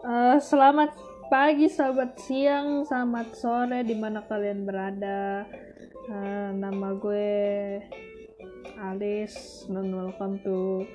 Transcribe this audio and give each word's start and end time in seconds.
Eh, 0.00 0.40
selamat 0.40 0.96
pagi, 1.28 1.68
selamat 1.68 2.16
siang, 2.24 2.88
selamat 2.88 3.36
sore 3.36 3.84
di 3.84 3.92
mana 3.92 4.24
kalian 4.24 4.64
berada. 4.64 5.44
Eh, 6.08 6.50
nama 6.56 6.96
gue 6.96 7.36
Alice 8.80 9.68
dan 9.68 9.92
welcome 9.92 10.40
to 10.40 10.88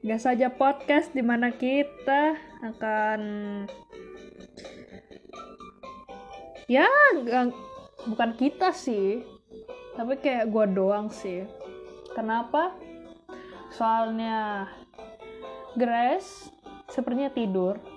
Gak 0.00 0.16
saja 0.16 0.48
podcast 0.48 1.12
di 1.12 1.20
mana 1.20 1.52
kita 1.52 2.40
akan 2.64 3.20
ya 6.72 6.88
gak- 7.28 7.52
bukan 8.08 8.30
kita 8.40 8.72
sih 8.72 9.28
tapi 9.92 10.16
kayak 10.16 10.48
gue 10.48 10.64
doang 10.72 11.12
sih. 11.12 11.44
Kenapa? 12.16 12.72
Soalnya 13.76 14.72
Grace 15.76 16.48
sepertinya 16.88 17.28
tidur 17.28 17.91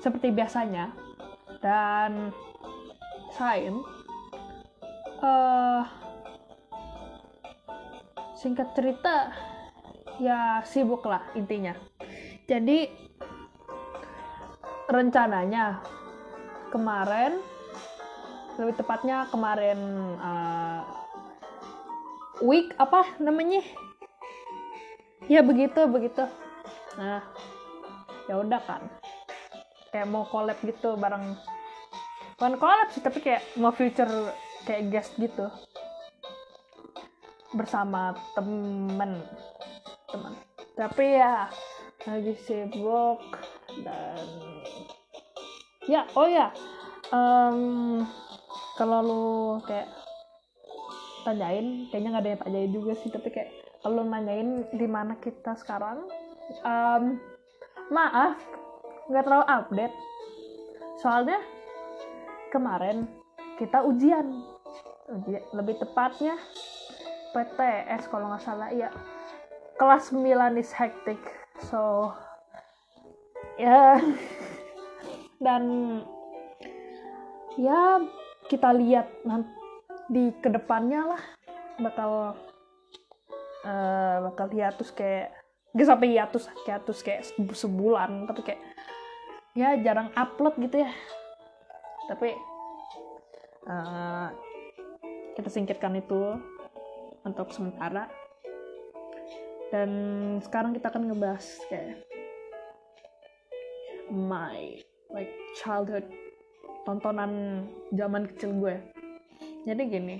seperti 0.00 0.32
biasanya 0.32 0.90
dan 1.60 2.32
Sain 3.36 3.78
eh 5.20 5.84
singkat 8.40 8.72
cerita 8.72 9.30
ya 10.16 10.64
sibuk 10.64 11.04
lah 11.04 11.20
intinya. 11.36 11.76
Jadi 12.48 12.88
rencananya 14.88 15.84
kemarin 16.72 17.38
lebih 18.56 18.80
tepatnya 18.80 19.28
kemarin 19.28 19.78
eh, 20.16 20.82
week 22.42 22.72
apa 22.80 23.04
namanya? 23.20 23.60
Ya 25.28 25.44
begitu 25.44 25.84
begitu. 25.86 26.24
Nah 26.96 27.22
ya 28.26 28.40
udah 28.40 28.60
kan 28.64 28.99
kayak 29.90 30.08
mau 30.08 30.26
collab 30.26 30.58
gitu 30.62 30.96
bareng. 30.96 31.36
Bukan 32.38 32.54
collab 32.56 32.88
sih 32.94 33.04
tapi 33.04 33.20
kayak 33.20 33.44
mau 33.60 33.74
future 33.74 34.10
kayak 34.64 34.90
guest 34.90 35.12
gitu. 35.20 35.46
Bersama 37.52 38.14
temen. 38.34 39.20
Teman 40.10 40.50
tapi 40.80 41.20
ya 41.20 41.44
lagi 42.08 42.32
sibuk 42.48 43.20
dan 43.84 44.16
ya 45.84 46.08
oh 46.16 46.24
ya 46.24 46.48
em, 47.12 47.58
kalau 48.80 48.98
lu 49.04 49.28
kayak 49.68 49.92
tanyain 51.28 51.84
kayaknya 51.92 52.08
nggak 52.16 52.24
ada 52.24 52.32
yang 52.32 52.42
tanyain 52.48 52.72
juga 52.72 52.92
sih 52.96 53.12
tapi 53.12 53.28
kayak 53.28 53.52
kalau 53.84 54.08
nanyain 54.08 54.64
di 54.72 54.88
mana 54.88 55.20
kita 55.20 55.52
sekarang 55.60 56.08
em, 56.64 57.20
maaf 57.92 58.40
nggak 59.10 59.24
terlalu 59.26 59.46
update. 59.50 59.96
Soalnya 61.02 61.42
kemarin 62.54 63.10
kita 63.58 63.82
ujian. 63.82 64.26
Ujian 65.10 65.42
lebih 65.50 65.82
tepatnya 65.82 66.38
PTS 67.34 68.06
kalau 68.06 68.30
nggak 68.30 68.46
salah 68.46 68.70
ya 68.70 68.94
kelas 69.74 70.14
9 70.14 70.54
is 70.62 70.70
hectic 70.70 71.18
so 71.66 72.14
ya. 73.58 73.98
Dan 75.44 75.64
ya 77.56 77.96
kita 78.46 78.76
lihat 78.76 79.08
nanti 79.24 79.50
di 80.06 80.30
ke 80.38 80.52
depannya 80.52 81.16
lah. 81.16 81.22
Bakal 81.80 82.36
eh, 83.64 84.16
bakal 84.30 84.46
hiatus 84.52 84.92
kayak 84.92 85.32
gak 85.70 85.86
sampai 85.86 86.08
hiatus 86.18 86.44
hiatus 86.66 86.98
kayak 87.00 87.22
se- 87.22 87.38
sebulan 87.38 88.26
tapi 88.26 88.42
kayak 88.42 88.60
ya 89.54 89.74
jarang 89.82 90.14
upload 90.14 90.54
gitu 90.58 90.82
ya. 90.82 90.90
Tapi 92.06 92.34
eh, 93.66 94.28
kita 95.38 95.48
singkirkan 95.50 95.98
itu 95.98 96.38
untuk 97.26 97.50
sementara. 97.54 98.10
Dan 99.70 99.90
sekarang 100.42 100.74
kita 100.74 100.90
akan 100.90 101.14
ngebahas 101.14 101.46
kayak 101.70 102.02
my 104.10 104.82
like 105.14 105.30
childhood 105.54 106.02
tontonan 106.82 107.64
zaman 107.94 108.26
kecil 108.26 108.50
gue. 108.58 108.76
Jadi 109.66 109.82
gini 109.86 110.18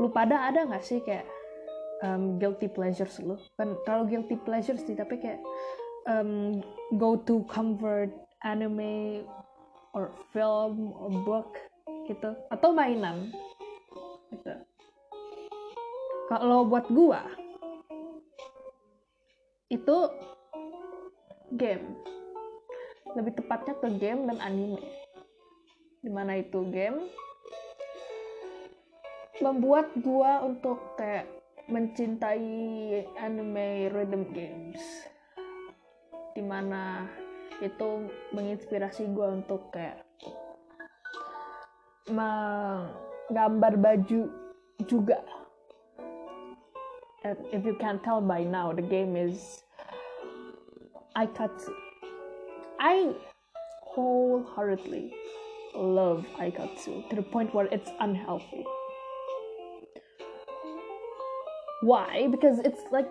lu 0.00 0.08
pada 0.08 0.48
ada 0.48 0.64
nggak 0.64 0.80
sih 0.80 1.04
kayak 1.04 1.28
um, 2.00 2.40
guilty 2.40 2.72
pleasures 2.72 3.20
lu? 3.20 3.36
Kan 3.60 3.76
kalau 3.84 4.08
guilty 4.08 4.40
pleasures 4.40 4.80
sih 4.88 4.96
tapi 4.96 5.20
kayak 5.20 5.44
um, 6.08 6.64
go 6.96 7.16
to 7.28 7.44
comfort 7.50 8.08
anime 8.44 9.24
or 9.92 10.14
film 10.32 10.94
or 10.96 11.10
book 11.26 11.58
gitu. 12.08 12.32
Atau 12.48 12.72
mainan. 12.72 13.34
Gitu. 14.30 14.54
Kalau 16.30 16.62
buat 16.64 16.86
gua 16.88 17.26
itu 19.70 19.96
game. 21.58 21.98
Lebih 23.18 23.42
tepatnya 23.42 23.74
ke 23.74 23.88
game 23.98 24.30
dan 24.30 24.38
anime. 24.38 24.78
Di 26.00 26.10
mana 26.10 26.38
itu 26.38 26.62
game 26.70 27.10
membuat 29.40 29.90
gua 30.04 30.44
untuk 30.44 30.94
kayak 31.00 31.24
mencintai 31.70 33.08
anime 33.16 33.88
rhythm 33.88 34.28
games 34.36 34.82
di 36.34 36.42
mana 36.42 37.06
itu 37.60 38.08
menginspirasi 38.32 39.10
gua 39.12 39.36
untuk 39.36 39.68
kayak 39.74 40.00
menggambar 42.10 43.76
baju 43.76 44.30
juga 44.88 45.20
And 47.20 47.36
if 47.52 47.68
you 47.68 47.76
can't 47.76 48.00
tell 48.00 48.24
by 48.24 48.48
now 48.48 48.72
the 48.72 48.80
game 48.80 49.12
is 49.12 49.60
Aikatsu 51.12 51.68
I 52.80 53.12
wholeheartedly 53.92 55.12
love 55.74 56.24
Aikatsu 56.38 57.08
to 57.10 57.16
the 57.16 57.22
point 57.22 57.54
where 57.54 57.66
it's 57.66 57.90
unhealthy. 58.00 58.64
Why? 61.82 62.28
Because 62.30 62.58
it's 62.60 62.80
like 62.90 63.08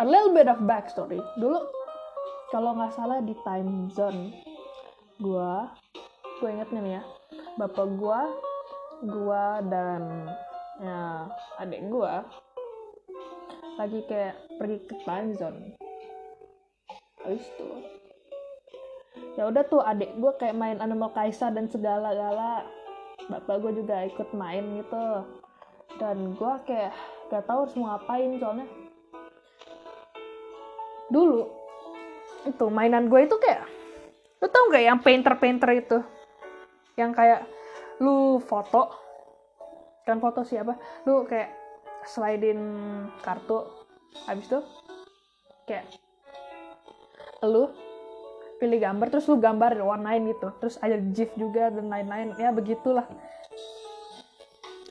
a 0.00 0.04
little 0.04 0.32
bit 0.32 0.48
of 0.48 0.64
backstory. 0.64 1.20
Dulu 1.36 1.60
kalau 2.48 2.72
nggak 2.72 2.96
salah 2.96 3.20
di 3.20 3.36
time 3.44 3.92
zone 3.92 4.32
gua, 5.20 5.76
gue 6.40 6.48
ingetnya 6.48 6.80
nih 6.80 6.94
ya, 6.96 7.02
bapak 7.60 7.86
gua, 8.00 8.32
gua 9.04 9.60
dan 9.68 10.32
ya 10.80 11.28
adik 11.60 11.84
gua 11.92 12.24
lagi 13.76 14.00
kayak 14.08 14.40
pergi 14.56 14.78
ke 14.88 14.96
time 15.04 15.36
zone. 15.36 15.76
Habis 17.20 17.44
itu 17.44 17.68
ya 19.36 19.46
udah 19.52 19.62
tuh 19.68 19.84
adik 19.84 20.16
gue 20.16 20.32
kayak 20.40 20.56
main 20.56 20.80
Animal 20.80 21.12
Kaisa 21.12 21.52
dan 21.52 21.68
segala 21.68 22.16
gala 22.16 22.64
bapak 23.28 23.60
gue 23.62 23.84
juga 23.84 24.08
ikut 24.08 24.32
main 24.32 24.80
gitu. 24.80 25.28
Dan 26.00 26.32
gue 26.40 26.54
kayak 26.64 26.96
gak 27.28 27.44
tahu 27.44 27.68
harus 27.68 27.76
mau 27.76 27.92
ngapain 27.92 28.40
soalnya 28.40 28.66
dulu 31.10 31.50
itu 32.48 32.66
mainan 32.72 33.10
gue 33.10 33.20
itu 33.26 33.36
kayak 33.36 33.68
lu 34.40 34.48
tau 34.48 34.72
gak 34.72 34.84
yang 34.84 34.98
painter 35.04 35.34
painter 35.36 35.70
itu? 35.76 35.98
Yang 36.96 37.12
kayak 37.12 37.40
lu 38.00 38.40
foto 38.40 38.88
kan 40.08 40.16
foto 40.16 40.40
siapa? 40.46 40.80
Lu 41.04 41.28
kayak 41.28 41.52
slidein 42.08 42.62
kartu 43.20 43.68
habis 44.24 44.48
itu 44.48 44.60
kayak 45.68 45.84
lu 47.44 47.68
pilih 48.60 48.76
gambar 48.76 49.08
terus 49.08 49.28
lu 49.28 49.36
gambar 49.40 49.80
warnain 49.80 50.24
gitu. 50.28 50.52
Terus 50.60 50.76
ada 50.80 50.96
gif 51.12 51.32
juga 51.36 51.68
dan 51.72 51.88
lain-lain. 51.88 52.36
Ya 52.36 52.52
begitulah. 52.52 53.08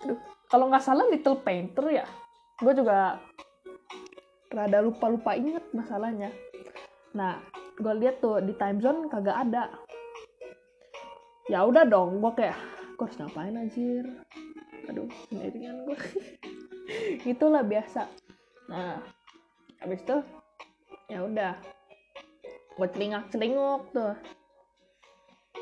Aduh, 0.05 0.17
kalau 0.49 0.69
nggak 0.69 0.81
salah 0.85 1.05
Little 1.09 1.37
Painter 1.41 1.85
ya. 1.89 2.05
Gue 2.57 2.73
juga 2.73 3.21
rada 4.49 4.81
lupa-lupa 4.81 5.37
inget 5.37 5.61
masalahnya. 5.77 6.33
Nah 7.13 7.37
gue 7.77 7.93
lihat 8.01 8.19
tuh 8.19 8.41
di 8.41 8.53
time 8.57 8.81
zone 8.81 9.05
kagak 9.07 9.37
ada. 9.45 9.69
Ya 11.49 11.65
udah 11.65 11.85
dong 11.85 12.21
gue 12.21 12.33
kayak 12.33 12.57
gue 12.97 13.05
harus 13.05 13.17
ngapain 13.21 13.57
anjir? 13.57 14.05
Aduh 14.89 15.09
sendirian 15.29 15.85
gue 15.85 15.97
itulah 17.31 17.61
biasa. 17.61 18.09
Nah 18.69 18.97
habis 19.81 20.01
itu 20.01 20.17
ya 21.09 21.25
udah. 21.25 21.53
Gue 22.73 22.87
celingak 22.89 23.29
celinguk 23.29 23.85
tuh. 23.93 24.17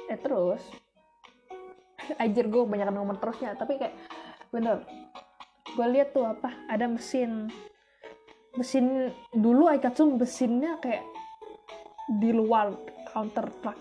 Eh 0.08 0.20
terus 0.20 0.64
anjir 2.24 2.48
gue 2.48 2.64
banyak 2.64 2.88
ngomong 2.88 3.20
terusnya 3.20 3.52
tapi 3.60 3.76
kayak 3.76 3.96
bener. 4.48 4.88
Gue 5.76 5.88
lihat 5.92 6.16
tuh 6.16 6.24
apa 6.24 6.56
ada 6.72 6.88
mesin 6.88 7.52
mesin 8.58 9.14
dulu 9.30 9.70
Aikatsu 9.70 10.18
mesinnya 10.18 10.82
kayak 10.82 11.06
di 12.18 12.34
luar 12.34 12.74
counter 13.14 13.46
truck 13.62 13.78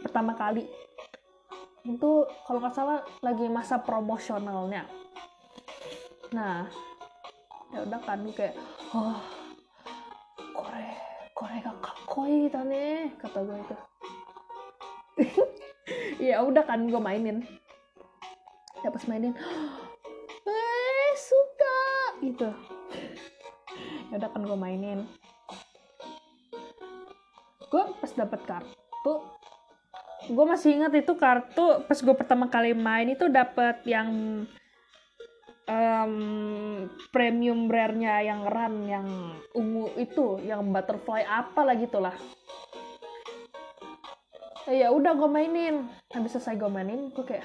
pertama 0.00 0.32
kali. 0.32 0.64
Itu 1.84 2.24
kalau 2.48 2.58
nggak 2.64 2.74
salah 2.74 3.04
lagi 3.20 3.46
masa 3.52 3.76
promosionalnya. 3.84 4.88
Nah 6.32 6.64
ya 7.76 7.84
udah 7.84 8.00
kan 8.00 8.24
kayak 8.32 8.56
oh 8.96 9.20
kore 10.56 10.86
kore 11.36 11.54
gak 11.60 11.76
kakoi 11.84 12.48
nih 12.48 13.12
kata 13.20 13.38
gue 13.44 13.58
itu. 13.60 13.76
Ya 16.16 16.40
udah 16.40 16.64
kan 16.64 16.88
gue 16.88 16.96
mainin. 16.96 17.44
Ya 18.80 18.88
pas 18.88 19.04
mainin 19.04 19.36
eh 20.44 21.12
suka 21.16 21.80
gitu 22.24 22.48
udah 24.12 24.28
kan 24.28 24.42
gue 24.44 24.58
mainin. 24.58 25.00
Gue 27.70 27.82
pas 28.00 28.12
dapet 28.12 28.40
kartu 28.44 29.14
gue 30.24 30.44
masih 30.48 30.80
ingat 30.80 30.92
itu 30.96 31.12
kartu 31.20 31.84
pas 31.84 31.98
gue 32.00 32.14
pertama 32.16 32.48
kali 32.48 32.72
main 32.72 33.12
itu 33.12 33.28
dapet 33.28 33.84
yang 33.84 34.08
um, 35.68 36.14
premium 37.12 37.68
rare-nya 37.68 38.24
yang 38.24 38.48
run 38.48 38.88
yang 38.88 39.08
ungu 39.52 39.92
itu 40.00 40.40
yang 40.44 40.64
butterfly 40.72 41.24
apa 41.24 41.60
lah 41.64 41.76
gitulah. 41.76 42.16
Ya 44.64 44.88
udah 44.88 45.12
gue 45.12 45.28
mainin. 45.28 45.84
Habis 46.08 46.40
selesai 46.40 46.56
gue 46.56 46.70
mainin 46.72 47.12
gue 47.12 47.24
kayak 47.24 47.44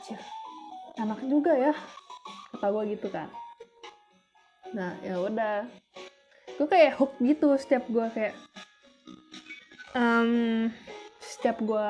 anjir 0.00 0.20
enak 0.96 1.20
juga 1.28 1.52
ya 1.56 1.72
kata 2.56 2.66
gue 2.72 2.84
gitu 2.96 3.08
kan 3.12 3.28
nah 4.76 4.94
ya 5.02 5.18
udah. 5.18 5.66
Gue 6.58 6.68
kayak 6.68 7.00
hook 7.00 7.16
gitu 7.22 7.56
setiap 7.56 7.88
gue 7.88 8.06
kayak 8.12 8.34
um, 9.96 10.68
setiap 11.18 11.56
gue 11.62 11.88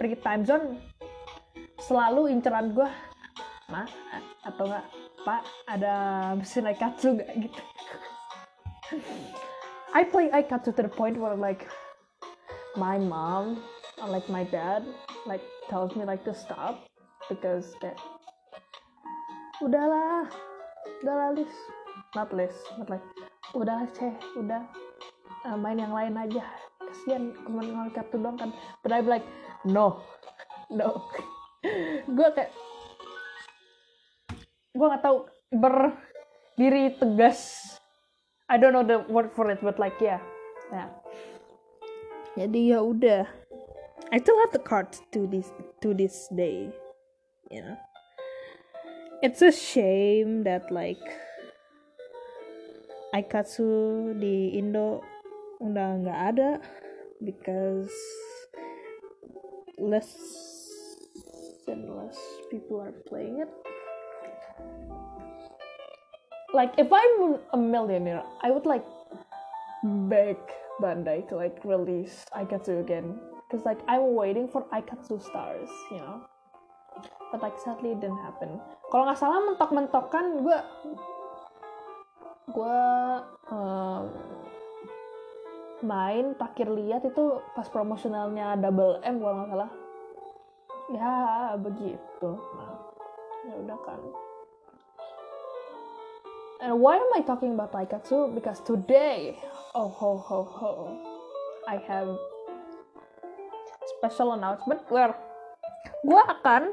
pergi 0.00 0.16
time 0.24 0.42
zone 0.48 0.66
selalu 1.80 2.32
inceran 2.32 2.72
gue 2.72 2.88
ma 3.70 3.84
atau 4.44 4.64
enggak 4.66 4.86
pak 5.20 5.42
ada 5.68 5.94
mesin 6.32 6.68
aikatsu 6.68 7.20
gak 7.20 7.30
gitu. 7.44 7.62
I 9.92 10.02
play 10.06 10.32
aikatsu 10.32 10.74
to 10.74 10.82
the 10.86 10.92
point 10.92 11.20
where 11.20 11.36
like 11.36 11.68
my 12.74 12.96
mom 12.96 13.60
or 14.00 14.08
like 14.08 14.26
my 14.32 14.42
dad 14.48 14.82
like 15.28 15.44
tells 15.68 15.94
me 15.94 16.08
like 16.08 16.24
to 16.24 16.34
stop 16.34 16.88
because 17.28 17.76
kayak 17.78 18.00
udahlah 19.60 20.26
udahlah 21.00 21.32
Lis 21.36 21.54
not 22.14 22.30
Lis 22.32 22.54
but 22.78 22.88
like 22.88 23.06
udahlah 23.56 23.88
ceh 23.96 24.14
udah. 24.38 24.64
Uh, 25.40 25.56
main 25.56 25.80
yang 25.80 25.96
lain 25.96 26.20
aja. 26.20 26.44
Kasihan 26.76 27.32
cuma 27.48 27.64
ngeliat 27.64 27.96
kartu 27.96 28.20
doang 28.20 28.36
kan. 28.36 28.52
But 28.84 28.92
I'm 28.92 29.08
like 29.08 29.24
no. 29.64 30.04
No. 30.68 31.08
Gue 32.16 32.28
kayak 32.36 32.52
gue 34.70 34.86
nggak 34.86 35.02
tahu 35.02 35.28
berdiri 35.52 37.00
tegas. 37.00 37.72
I 38.50 38.60
don't 38.60 38.76
know 38.76 38.84
the 38.84 39.00
word 39.08 39.32
for 39.32 39.48
it 39.48 39.64
but 39.64 39.80
like 39.80 39.96
yeah. 39.98 40.20
Yeah. 40.68 40.92
Jadi 42.36 42.76
ya 42.76 42.84
udah. 42.84 43.24
I 44.10 44.18
still 44.18 44.38
have 44.42 44.52
the 44.52 44.62
cards 44.62 45.00
to 45.14 45.26
this 45.30 45.54
to 45.80 45.94
this 45.94 46.26
day 46.34 46.74
you 47.50 47.62
know 47.62 47.76
it's 49.22 49.42
a 49.42 49.52
shame 49.52 50.44
that 50.44 50.72
like 50.72 51.00
Aikatsu 53.12 54.16
di 54.16 54.56
Indo 54.56 55.04
udah 55.60 56.00
nggak 56.00 56.18
ada 56.32 56.50
because 57.20 57.92
less 59.76 60.08
and 61.68 61.84
less 61.92 62.16
people 62.48 62.80
are 62.80 62.96
playing 63.04 63.44
it. 63.44 63.50
Like 66.56 66.72
if 66.80 66.88
I'm 66.88 67.44
a 67.52 67.58
millionaire 67.60 68.24
I 68.40 68.50
would 68.50 68.64
like 68.64 68.86
beg 70.08 70.40
Bandai 70.80 71.28
to 71.28 71.36
like 71.36 71.60
release 71.64 72.24
Aikatsu 72.32 72.80
again 72.80 73.20
because 73.44 73.68
like 73.68 73.84
I'm 73.84 74.16
waiting 74.16 74.48
for 74.48 74.64
Aikatsu 74.72 75.20
stars 75.20 75.68
you 75.92 76.00
know 76.00 76.24
but 77.30 77.40
like 77.42 77.56
sadly 77.62 77.94
it 77.94 78.00
didn't 78.02 78.20
happen. 78.20 78.58
Kalau 78.90 79.06
nggak 79.06 79.20
salah 79.20 79.40
mentok-mentokan 79.46 80.42
gue 80.42 80.58
gue 82.50 82.80
um, 83.54 84.02
main 85.86 86.34
terakhir 86.36 86.68
lihat 86.74 87.02
itu 87.06 87.38
pas 87.54 87.66
promosionalnya 87.70 88.58
Double 88.58 88.98
M 89.06 89.22
kalau 89.22 89.34
nggak 89.40 89.50
salah. 89.54 89.70
Ya 90.90 91.18
begitu. 91.54 92.30
Ya 93.46 93.54
udah 93.62 93.78
kan. 93.86 94.00
And 96.60 96.76
why 96.76 97.00
am 97.00 97.08
I 97.16 97.24
talking 97.24 97.56
about 97.56 97.72
Aikatsu 97.72 98.36
because 98.36 98.60
today 98.60 99.40
oh 99.72 99.88
ho 99.88 100.20
ho 100.20 100.40
ho 100.44 100.72
I 101.64 101.80
have 101.88 102.12
special 103.96 104.36
announcement 104.36 104.84
where 104.92 105.16
gue 106.04 106.20
akan 106.20 106.72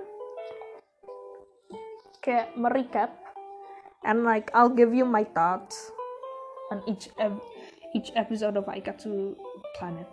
kayak 2.27 2.51
merecap 2.59 3.15
and 4.03 4.27
like 4.27 4.51
I'll 4.51 4.71
give 4.71 4.91
you 4.91 5.07
my 5.07 5.23
thoughts. 5.23 5.95
On 6.67 6.83
each 6.83 7.07
ev- 7.15 7.39
each 7.95 8.11
episode 8.19 8.59
of 8.59 8.67
Aikatsu 8.67 9.39
Planet. 9.79 10.11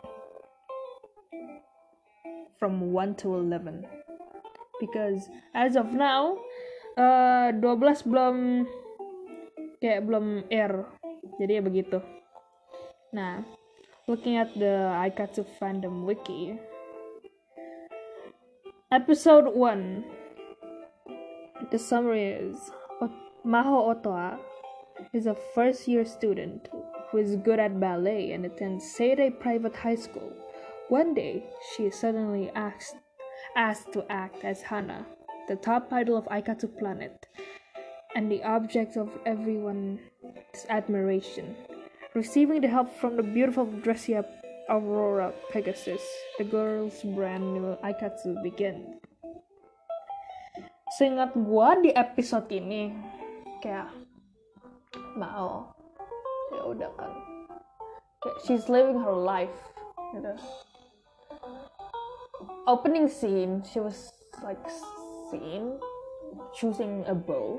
From 2.62 2.94
1 2.94 3.18
to 3.26 3.34
11 3.34 3.82
because 4.78 5.26
as 5.52 5.74
of 5.74 5.90
now 5.90 6.38
uh, 6.94 7.50
12 7.50 8.06
belum 8.06 8.36
kayak 9.82 10.06
belum 10.06 10.46
air. 10.48 10.86
Jadi 11.42 11.58
ya 11.58 11.62
begitu. 11.66 11.98
Nah, 13.10 13.42
looking 14.06 14.38
at 14.38 14.54
the 14.54 14.94
Aikatsu 15.02 15.42
fandom 15.58 16.06
wiki, 16.06 16.54
episode 18.94 19.50
1, 19.50 20.23
the 21.70 21.78
summary 21.78 22.26
is 22.26 22.70
Maho 23.46 23.94
Otoa 23.94 24.38
is 25.12 25.26
a 25.26 25.36
first 25.54 25.86
year 25.86 26.04
student 26.04 26.68
who 27.10 27.18
is 27.18 27.36
good 27.36 27.58
at 27.58 27.78
ballet 27.78 28.32
and 28.32 28.46
attends 28.46 28.84
Seirei 28.84 29.38
Private 29.38 29.76
High 29.76 29.96
School. 29.96 30.32
One 30.88 31.14
day, 31.14 31.44
she 31.70 31.84
is 31.84 31.94
suddenly 31.98 32.50
asked, 32.54 32.96
asked 33.56 33.92
to 33.92 34.04
act 34.10 34.44
as 34.44 34.62
Hana, 34.62 35.06
the 35.48 35.56
top 35.56 35.92
idol 35.92 36.16
of 36.16 36.24
Aikatsu 36.26 36.78
Planet, 36.78 37.26
and 38.16 38.30
the 38.30 38.42
object 38.42 38.96
of 38.96 39.10
everyone's 39.26 40.00
admiration. 40.68 41.54
Receiving 42.14 42.60
the 42.60 42.68
help 42.68 42.94
from 42.96 43.16
the 43.16 43.22
beautiful 43.22 43.66
dressy 43.66 44.16
up 44.16 44.30
Aurora 44.68 45.32
Pegasus, 45.50 46.02
the 46.38 46.44
girl's 46.44 47.02
brand 47.02 47.54
new 47.54 47.76
Aikatsu 47.84 48.42
begin. 48.42 49.00
Seingat 50.94 51.34
gua 51.34 51.74
di 51.82 51.90
episode 51.90 52.46
ini 52.54 52.94
kayak 53.58 53.90
mau 55.18 55.74
ya 56.54 56.62
udah 56.70 56.90
kan 56.94 57.10
kayak 58.22 58.38
she's 58.46 58.70
living 58.70 59.02
her 59.02 59.10
life 59.10 59.74
gitu. 60.14 60.30
Opening 62.70 63.10
scene, 63.10 63.66
she 63.66 63.82
was 63.82 64.14
like 64.46 64.62
seen 65.34 65.82
choosing 66.54 67.02
a 67.10 67.16
bow, 67.16 67.58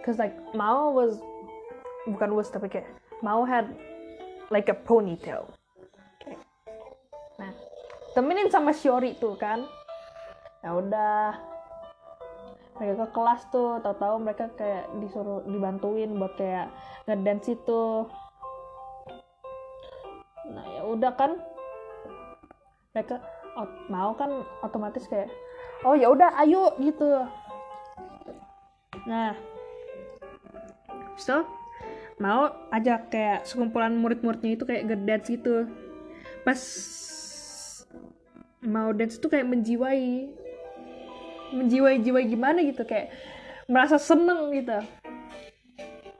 cause 0.00 0.16
like 0.16 0.34
Mao 0.56 0.88
was 0.88 1.20
bukan 2.08 2.32
was 2.32 2.48
tapi 2.48 2.72
kayak 2.72 2.88
Mao 3.20 3.44
had 3.44 3.68
like 4.48 4.72
a 4.72 4.76
ponytail. 4.80 5.44
Okay. 6.18 6.40
Nah, 7.36 7.52
temenin 8.16 8.48
sama 8.48 8.72
Shiori 8.72 9.12
tuh 9.20 9.36
kan. 9.36 9.68
Ya 10.64 10.72
udah. 10.72 11.57
Mereka 12.78 12.94
ke 12.94 13.06
kelas 13.10 13.42
tuh, 13.50 13.82
tahu-tahu 13.82 14.22
mereka 14.22 14.50
kayak 14.54 14.86
disuruh 15.02 15.42
dibantuin 15.44 16.14
buat 16.14 16.34
kayak 16.38 16.70
ngedance 17.10 17.50
itu. 17.50 18.06
Nah, 20.48 20.64
ya 20.78 20.82
udah 20.86 21.12
kan. 21.18 21.42
Mereka 22.94 23.18
mau 23.90 24.14
kan 24.14 24.46
otomatis 24.62 25.10
kayak 25.10 25.26
oh 25.82 25.98
ya 25.98 26.06
udah 26.10 26.30
ayo 26.46 26.74
gitu. 26.78 27.26
Nah, 29.10 29.34
so 31.18 31.42
mau 32.18 32.50
ajak 32.74 33.14
kayak 33.14 33.46
sekumpulan 33.46 33.94
murid-muridnya 33.94 34.58
itu 34.58 34.66
kayak 34.66 34.90
ngedance 34.90 35.30
gitu 35.30 35.70
pas 36.42 36.60
mau 38.58 38.90
dance 38.90 39.22
tuh 39.22 39.30
kayak 39.30 39.46
menjiwai 39.46 40.34
menjiwai 41.52 42.00
jiwai 42.04 42.24
gimana 42.28 42.60
gitu 42.64 42.84
kayak 42.84 43.12
merasa 43.68 44.00
seneng 44.00 44.52
gitu. 44.56 44.78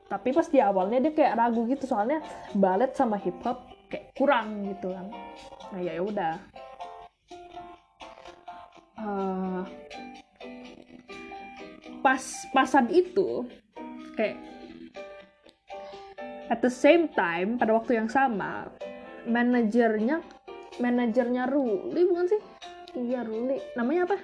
Tapi 0.08 0.28
pas 0.32 0.48
di 0.48 0.58
awalnya 0.60 1.08
dia 1.08 1.12
kayak 1.12 1.36
ragu 1.36 1.68
gitu 1.68 1.84
soalnya 1.84 2.24
ballet 2.56 2.92
sama 2.96 3.20
hip 3.20 3.36
hop 3.44 3.68
kayak 3.92 4.12
kurang 4.16 4.64
gitu 4.68 4.92
kan. 4.92 5.12
Nah 5.72 5.80
ya 5.80 6.00
udah. 6.00 6.34
Uh, 8.98 9.62
pas 12.02 12.22
pasan 12.50 12.88
itu 12.90 13.46
kayak 14.16 14.40
at 16.48 16.58
the 16.64 16.72
same 16.72 17.06
time 17.12 17.60
pada 17.60 17.76
waktu 17.76 18.00
yang 18.00 18.08
sama 18.08 18.72
manajernya 19.28 20.24
manajernya 20.80 21.44
Ruli 21.46 22.02
bukan 22.08 22.26
sih? 22.32 22.40
Iya 22.96 23.22
Ruli. 23.28 23.60
Namanya 23.76 24.08
apa 24.08 24.16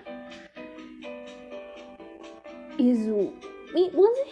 Izumi 2.84 3.88
bukan 3.96 4.12
sih? 4.12 4.30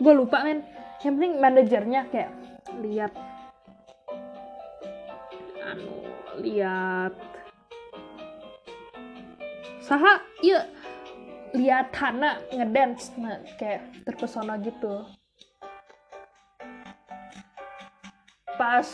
Gue 0.00 0.12
lupa 0.16 0.40
men. 0.40 0.64
Yang 1.04 1.12
penting 1.16 1.32
manajernya 1.36 2.00
kayak 2.08 2.32
lihat. 2.80 3.12
Anu 5.60 6.08
lihat. 6.40 7.14
Saha 9.84 10.24
iya. 10.40 10.64
Lihat 11.50 11.90
Hana 11.98 12.40
ngedance 12.48 13.12
nah 13.20 13.42
kayak 13.60 13.84
terpesona 14.08 14.56
gitu. 14.64 15.04
Pas 18.56 18.88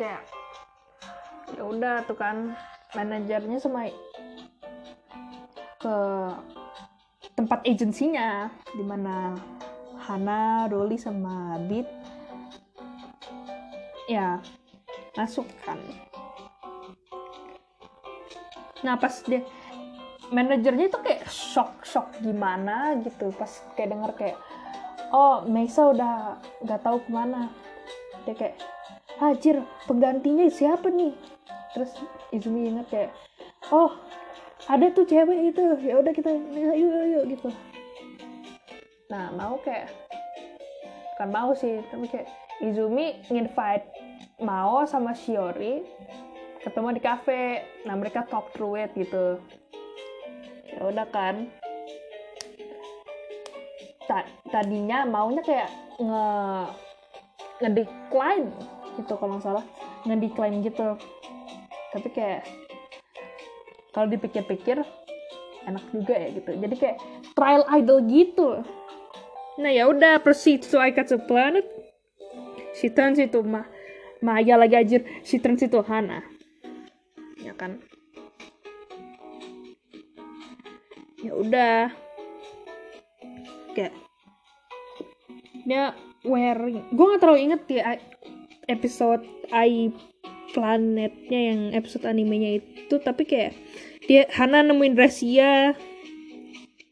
kayak 0.00 0.24
ya 1.54 1.62
udah 1.62 2.02
tuh 2.08 2.16
kan 2.16 2.56
manajernya 2.96 3.58
sama 3.60 3.90
ke 5.82 5.96
tempat 7.34 7.66
agensinya 7.66 8.50
di 8.72 8.84
mana 8.86 9.34
Hana, 10.04 10.70
Rolly 10.70 10.98
sama 10.98 11.58
Beat 11.66 11.86
ya 14.10 14.38
masuk 15.18 15.46
kan 15.64 15.78
nah 18.84 19.00
pas 19.00 19.16
dia 19.24 19.42
manajernya 20.34 20.88
itu 20.88 20.98
kayak 20.98 21.22
shock 21.28 21.84
shock 21.86 22.10
gimana 22.22 22.98
gitu. 23.06 23.30
Pas 23.34 23.50
kayak 23.78 23.90
denger 23.94 24.10
kayak 24.16 24.38
oh 25.12 25.46
Meisa 25.46 25.94
udah 25.94 26.42
nggak 26.64 26.80
tahu 26.82 26.98
ke 27.04 27.10
mana. 27.14 27.50
Dia 28.24 28.34
kayak 28.34 28.56
Hajir 29.14 29.62
penggantinya 29.86 30.50
siapa 30.50 30.90
nih? 30.90 31.14
Terus 31.70 31.94
Izumi 32.34 32.66
ingat 32.66 32.90
kayak 32.90 33.10
oh 33.70 33.94
ada 34.64 34.86
tuh 34.96 35.04
cewek 35.04 35.52
itu 35.52 35.62
ya 35.84 36.00
udah 36.00 36.12
kita 36.16 36.30
yuk 36.32 36.74
yuk 36.76 37.04
yuk 37.12 37.24
gitu. 37.36 37.48
Nah 39.12 39.28
mau 39.36 39.60
kayak 39.60 39.92
kan 41.20 41.28
mau 41.30 41.52
sih 41.52 41.84
tapi 41.92 42.08
kayak 42.08 42.28
Izumi 42.64 43.20
invite 43.34 43.86
mau 44.40 44.86
sama 44.88 45.12
Shiori 45.12 45.84
ketemu 46.64 46.96
di 46.96 47.02
cafe. 47.04 47.66
Nah 47.84 47.94
mereka 47.98 48.24
talk 48.24 48.48
through 48.56 48.80
it 48.80 48.90
gitu. 48.96 49.36
Ya 50.72 50.80
udah 50.80 51.06
kan. 51.12 51.52
Ta 54.08 54.24
tadinya 54.48 55.04
maunya 55.04 55.44
kayak 55.44 55.68
nge 56.00 56.24
ngedecline 57.60 58.48
gitu 58.96 59.12
kalau 59.20 59.36
nggak 59.36 59.44
salah. 59.44 59.64
Ngedecline 60.08 60.64
gitu. 60.64 60.96
Tapi 61.92 62.08
kayak 62.16 62.63
kalau 63.94 64.10
dipikir-pikir 64.10 64.82
enak 65.64 65.84
juga 65.94 66.14
ya 66.18 66.28
gitu. 66.34 66.50
Jadi 66.58 66.74
kayak 66.76 66.98
trial 67.32 67.64
idol 67.72 67.98
gitu. 68.04 68.60
Nah 69.62 69.70
ya 69.70 69.88
udah 69.88 70.20
proceed 70.20 70.66
to 70.66 70.76
Aikatsu 70.82 71.22
Planet. 71.24 71.64
She 72.74 72.90
turns 72.90 73.22
mah 73.46 73.64
Maya 74.18 74.58
lagi 74.58 74.74
ajir 74.74 75.00
she 75.22 75.38
turns 75.38 75.62
itu 75.62 75.78
Hana. 75.84 76.26
Ya 77.38 77.54
kan? 77.54 77.78
Ya 81.22 81.32
udah. 81.32 81.94
Kayak 83.72 83.94
dia 85.64 85.96
wearing 86.24 86.84
gue 86.92 87.04
gak 87.04 87.20
terlalu 87.20 87.40
inget 87.48 87.62
ya 87.68 87.96
episode 88.68 89.24
I 89.52 89.92
planetnya 90.52 91.40
yang 91.52 91.60
episode 91.76 92.04
animenya 92.08 92.60
itu 92.62 92.94
tapi 93.00 93.26
kayak 93.26 93.56
dia 94.04 94.28
Hana 94.32 94.60
nemuin 94.60 94.92
Gracia 94.92 95.72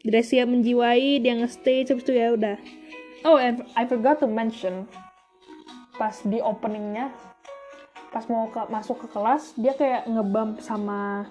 Gracia 0.02 0.42
menjiwai 0.48 1.22
dia 1.22 1.38
nge-stay 1.38 1.86
habis 1.86 2.02
itu 2.02 2.12
ya 2.16 2.34
udah. 2.34 2.58
Oh 3.22 3.38
and 3.38 3.62
I 3.78 3.86
forgot 3.86 4.18
to 4.18 4.26
mention 4.26 4.90
pas 5.94 6.18
di 6.26 6.42
openingnya 6.42 7.14
pas 8.10 8.26
mau 8.26 8.50
ke, 8.50 8.60
masuk 8.66 9.06
ke 9.06 9.06
kelas 9.14 9.54
dia 9.54 9.78
kayak 9.78 10.10
ngebump 10.10 10.58
sama 10.58 11.30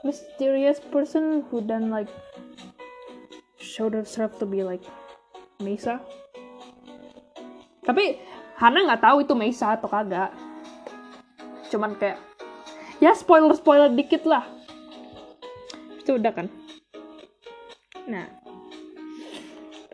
mysterious 0.00 0.80
person 0.80 1.44
who 1.52 1.60
then 1.60 1.92
like 1.92 2.08
showed 3.60 3.92
herself 3.92 4.32
to 4.40 4.48
be 4.48 4.64
like 4.64 4.82
Mesa. 5.60 6.00
Tapi 7.84 8.16
Hana 8.56 8.88
nggak 8.88 9.02
tahu 9.04 9.28
itu 9.28 9.34
Mesa 9.36 9.76
atau 9.76 9.92
kagak. 9.92 10.32
Cuman 11.68 12.00
kayak 12.00 12.16
ya 13.02 13.12
spoiler 13.12 13.52
spoiler 13.52 13.92
dikit 13.92 14.24
lah 14.24 14.63
itu 16.04 16.20
udah 16.20 16.36
kan? 16.36 16.52
Nah 18.04 18.28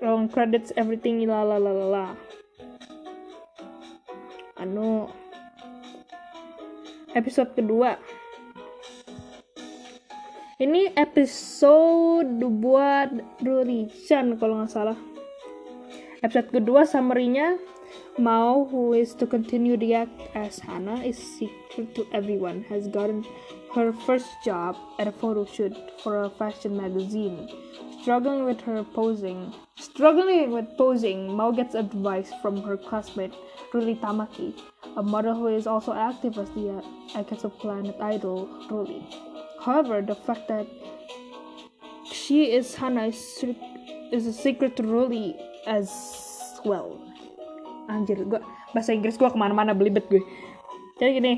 long 0.02 0.26
credits 0.26 0.75
everything 0.75 1.23
la 1.23 1.47
la 1.47 1.55
la 1.62 1.71
la 1.71 1.87
la. 1.87 2.07
Anu 4.59 5.07
episode 7.14 7.55
kedua. 7.55 7.95
Ini 10.61 10.93
episode 10.99 12.37
buat 12.61 13.14
Ruri-chan 13.40 14.37
kalau 14.37 14.61
nggak 14.61 14.69
salah. 14.75 14.99
Episode 16.21 16.52
kedua 16.52 16.85
summary-nya 16.85 17.57
Mao, 18.21 18.69
who 18.69 18.93
is 18.93 19.17
to 19.17 19.25
continue 19.25 19.81
the 19.81 20.05
as 20.35 20.61
Hannah, 20.61 21.00
is 21.00 21.17
secret 21.17 21.95
to 21.97 22.05
everyone, 22.12 22.69
has 22.69 22.85
gotten 22.85 23.25
her 23.75 23.93
first 23.93 24.29
job 24.45 24.77
at 24.99 25.07
a 25.07 25.12
photo 25.12 25.45
shoot 25.45 25.77
for 26.03 26.23
a 26.23 26.31
fashion 26.31 26.77
magazine. 26.77 27.49
Struggling 28.03 28.45
with 28.45 28.61
her 28.62 28.83
posing, 28.83 29.53
struggling 29.79 30.50
with 30.53 30.67
posing, 30.79 31.37
Mao 31.37 31.50
gets 31.50 31.75
advice 31.75 32.33
from 32.41 32.62
her 32.62 32.77
classmate 32.77 33.35
Ruli 33.73 33.99
Tamaki, 34.00 34.59
a 34.97 35.03
model 35.03 35.35
who 35.35 35.49
is 35.49 35.67
also 35.67 35.93
active 35.93 36.39
as 36.39 36.49
the 36.50 36.81
uh, 36.81 37.21
Akatsu 37.21 37.53
Planet 37.59 37.97
idol 38.00 38.49
Ruli. 38.71 39.05
However, 39.61 40.00
the 40.00 40.15
fact 40.15 40.49
that 40.49 40.67
she 42.11 42.53
is 42.53 42.75
Hannah 42.75 43.07
is, 43.09 43.45
a 44.12 44.33
secret 44.33 44.77
to 44.77 44.83
Ruli 44.83 45.37
as 45.67 45.93
well. 46.65 46.97
anjir 47.91 48.23
gue 48.23 48.39
bahasa 48.71 48.95
Inggris 48.95 49.19
gue 49.19 49.27
kemana-mana 49.27 49.75
belibet 49.75 50.07
gue 50.07 50.23
jadi 51.03 51.19
gini 51.19 51.33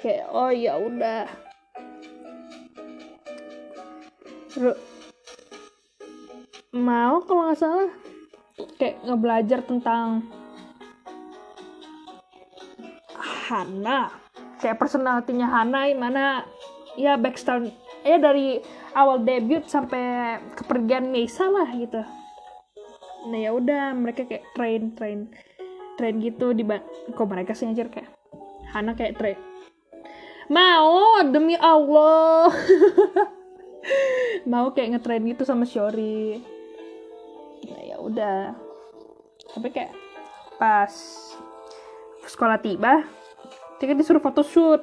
kayak 0.00 0.26
oh 0.32 0.52
ya 0.52 0.76
udah. 0.76 1.24
Mau 6.76 7.24
kalau 7.24 7.42
nggak 7.48 7.60
salah. 7.60 7.92
Kayak 8.80 8.96
ngebelajar 9.04 9.60
tentang 9.64 10.24
Hana. 13.48 14.12
Kayak 14.60 14.80
personalitinya 14.80 15.48
Hana 15.48 15.92
mana 15.92 16.44
ya 16.96 17.20
backstory 17.20 17.68
ya 18.06 18.16
dari 18.16 18.64
awal 18.96 19.20
debut 19.20 19.68
sampai 19.68 20.40
kepergian 20.56 21.12
Meisa 21.12 21.50
lah 21.52 21.68
gitu. 21.76 22.00
Nah 23.28 23.38
ya 23.38 23.50
udah 23.52 23.92
mereka 23.92 24.24
kayak 24.24 24.48
train 24.56 24.96
train 24.96 25.28
train 26.00 26.16
gitu 26.20 26.56
di 26.56 26.64
kok 27.12 27.28
mereka 27.28 27.52
sih 27.52 27.68
anjir 27.68 27.92
kayak 27.92 28.08
Hana 28.72 28.96
kayak 28.96 29.20
train 29.20 29.55
mau 30.50 31.22
demi 31.26 31.58
Allah. 31.58 32.50
Mau 34.50 34.74
kayak 34.74 34.98
ngetrain 34.98 35.22
gitu 35.26 35.42
sama 35.46 35.66
Shiori 35.66 36.42
nah 37.66 37.82
ya 37.82 37.96
udah. 37.98 38.54
Tapi 39.54 39.68
kayak 39.74 39.94
pas 40.56 40.92
sekolah 42.26 42.58
tiba 42.58 43.06
dia 43.76 43.92
disuruh 43.92 44.24
foto 44.24 44.40
shoot 44.42 44.82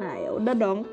nah 0.00 0.16
ya 0.16 0.32
udah 0.32 0.54
dong. 0.56 0.88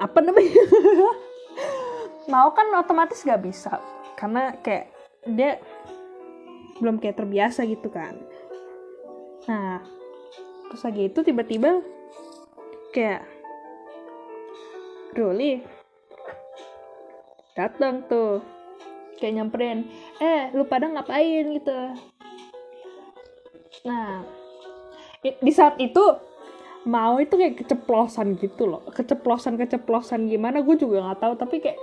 Apa 0.00 0.16
namanya? 0.24 0.64
Mau 2.32 2.48
kan 2.56 2.72
otomatis 2.72 3.20
gak 3.20 3.44
bisa 3.44 3.76
karena 4.16 4.56
kayak 4.64 4.88
dia 5.28 5.60
belum 6.80 6.96
kayak 6.98 7.20
terbiasa 7.20 7.68
gitu 7.68 7.92
kan. 7.92 8.16
Nah 9.46 9.84
terus 10.70 10.82
lagi 10.82 11.12
itu 11.12 11.20
tiba-tiba 11.20 11.84
kayak 12.96 13.22
Ruli 15.14 15.60
datang 17.54 18.06
tuh. 18.08 18.40
Kayak 19.20 19.36
nyamperin 19.36 19.84
eh 20.16 20.48
lu 20.56 20.64
pada 20.64 20.88
ngapain? 20.88 21.44
Gitu. 21.60 21.80
Nah 23.84 24.24
di 25.20 25.52
saat 25.52 25.76
itu 25.76 26.00
mau 26.88 27.20
itu 27.20 27.36
kayak 27.36 27.60
keceplosan 27.60 28.40
gitu 28.40 28.64
loh. 28.64 28.80
Keceplosan 28.88 29.60
keceplosan 29.60 30.32
gimana 30.32 30.64
gue 30.64 30.80
juga 30.80 31.04
nggak 31.04 31.20
tahu 31.20 31.34
tapi 31.36 31.60
kayak 31.60 31.76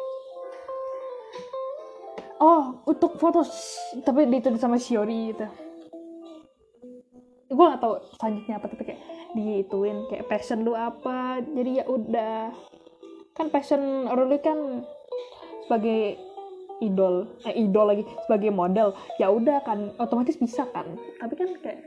oh 2.41 2.85
untuk 2.85 3.17
foto 3.17 3.41
tapi 4.05 4.29
ditulis 4.29 4.61
sama 4.61 4.77
Shiori 4.77 5.33
gitu. 5.33 5.47
Gue 7.47 7.63
gak 7.63 7.79
tahu 7.79 7.95
selanjutnya 8.19 8.55
apa 8.59 8.67
tapi 8.69 8.83
kayak 8.91 9.01
diituin 9.33 9.97
kayak 10.11 10.27
passion 10.29 10.61
lu 10.67 10.73
apa. 10.77 11.41
Jadi 11.41 11.81
ya 11.81 11.85
udah. 11.87 12.51
Kan 13.33 13.53
passion 13.53 14.09
Ruli 14.09 14.41
kan 14.41 14.81
sebagai 15.65 16.17
idol 16.81 17.25
eh 17.45 17.53
idol 17.57 17.85
lagi 17.93 18.03
sebagai 18.25 18.51
model. 18.53 18.93
Ya 19.17 19.31
udah 19.31 19.63
kan 19.63 19.93
otomatis 19.97 20.37
bisa 20.37 20.65
kan. 20.69 20.97
Tapi 21.21 21.33
kan 21.33 21.49
kayak 21.61 21.81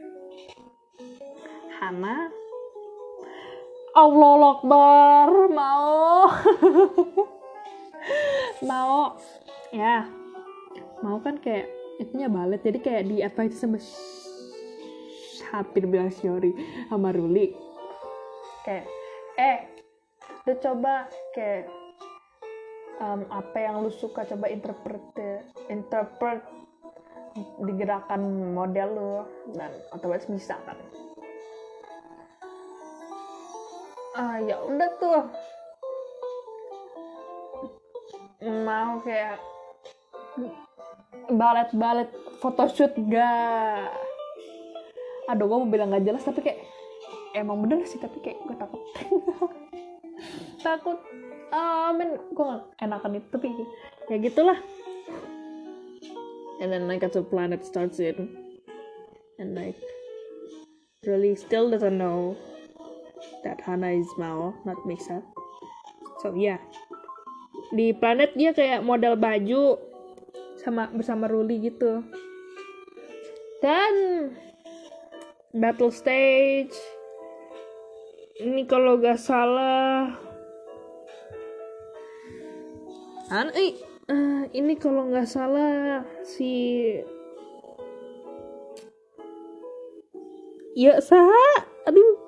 Hana. 1.80 2.30
Allah 3.90 4.40
Akbar 4.54 5.28
mau. 5.50 6.30
Mau. 8.70 9.16
Ya 9.72 10.19
mau 11.00 11.20
kan 11.20 11.40
kayak 11.40 11.68
itunya 12.00 12.28
balet. 12.28 12.60
Jadi 12.64 12.78
kayak 12.80 13.04
di 13.08 13.16
advice 13.20 13.60
sama 13.60 13.78
hampir 15.50 15.84
bilang 15.84 16.12
Shiori 16.12 16.54
sama 16.88 17.10
Ruli. 17.12 17.52
Kayak 18.64 18.86
eh 19.36 19.58
lu 20.48 20.54
coba 20.60 21.10
kayak 21.36 21.68
um, 23.02 23.26
apa 23.28 23.58
yang 23.58 23.82
lu 23.84 23.90
suka 23.92 24.24
coba 24.24 24.48
interpret 24.48 25.02
interpret 25.68 26.40
di 27.36 27.72
gerakan 27.76 28.54
model 28.54 28.88
lu. 28.94 29.14
Dan 29.56 29.72
otomatis 29.92 30.28
bisa 30.28 30.56
kan. 30.64 30.78
Ah 34.14 34.36
ya 34.42 34.56
udah 34.62 34.90
tuh. 34.98 35.22
Mau 38.40 39.04
kayak 39.04 39.36
balet-balet 41.30 42.10
photoshoot 42.42 42.94
gak 43.06 43.90
aduh 45.30 45.46
gue 45.46 45.58
mau 45.62 45.70
bilang 45.70 45.94
gak 45.94 46.02
jelas 46.02 46.26
tapi 46.26 46.42
kayak 46.42 46.58
emang 47.38 47.62
bener 47.62 47.86
sih 47.86 48.02
tapi 48.02 48.18
kayak 48.18 48.42
gue 48.42 48.56
takut. 48.58 48.82
Takut 50.66 50.98
uh, 51.54 51.90
men 51.94 52.18
gue 52.34 52.44
gak 52.44 52.62
enakan 52.82 53.18
itu 53.22 53.28
tapi 53.30 53.48
ya 54.10 54.16
gitulah. 54.18 54.58
And 56.60 56.68
then 56.68 56.90
like 56.90 57.06
as 57.06 57.16
a 57.16 57.24
planet 57.24 57.64
starts 57.64 58.02
in 58.02 58.36
and 59.40 59.56
like 59.56 59.80
really 61.08 61.32
still 61.32 61.72
doesn't 61.72 61.96
know 61.96 62.36
that 63.40 63.64
Hana 63.64 63.96
is 63.96 64.10
Mao 64.20 64.52
not 64.68 64.76
Misa 64.84 65.24
so 66.20 66.36
yeah. 66.36 66.60
Di 67.70 67.94
planet 67.94 68.34
dia 68.34 68.50
kayak 68.50 68.82
model 68.82 69.14
baju 69.14 69.78
sama 70.60 70.92
bersama 70.92 71.24
Ruli 71.26 71.72
gitu. 71.72 72.04
Dan 73.64 73.94
battle 75.56 75.92
stage. 75.92 76.76
Ini 78.40 78.64
kalau 78.68 79.00
gak 79.00 79.20
salah. 79.20 80.16
An 83.30 83.46
uh, 83.54 84.42
ini 84.50 84.74
kalau 84.74 85.06
nggak 85.06 85.30
salah 85.30 86.02
si 86.26 86.82
ya 90.74 90.98
sah 90.98 91.30
aduh. 91.86 92.18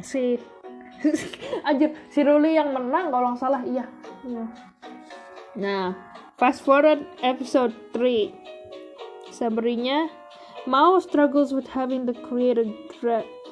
Si 0.00 0.40
Anjir, 1.68 1.92
si 2.08 2.20
Ruli 2.24 2.56
yang 2.56 2.72
menang 2.72 3.12
kalau 3.12 3.34
nggak 3.34 3.40
salah, 3.40 3.62
iya. 3.64 3.84
Nah, 5.56 5.96
fast 6.36 6.64
forward 6.64 7.04
episode 7.24 7.72
3 7.92 8.32
summary-nya 9.32 10.08
Mao 10.66 10.98
struggles 10.98 11.52
with 11.52 11.68
having 11.68 12.06
to 12.06 12.12
create 12.12 12.58
a, 12.58 12.66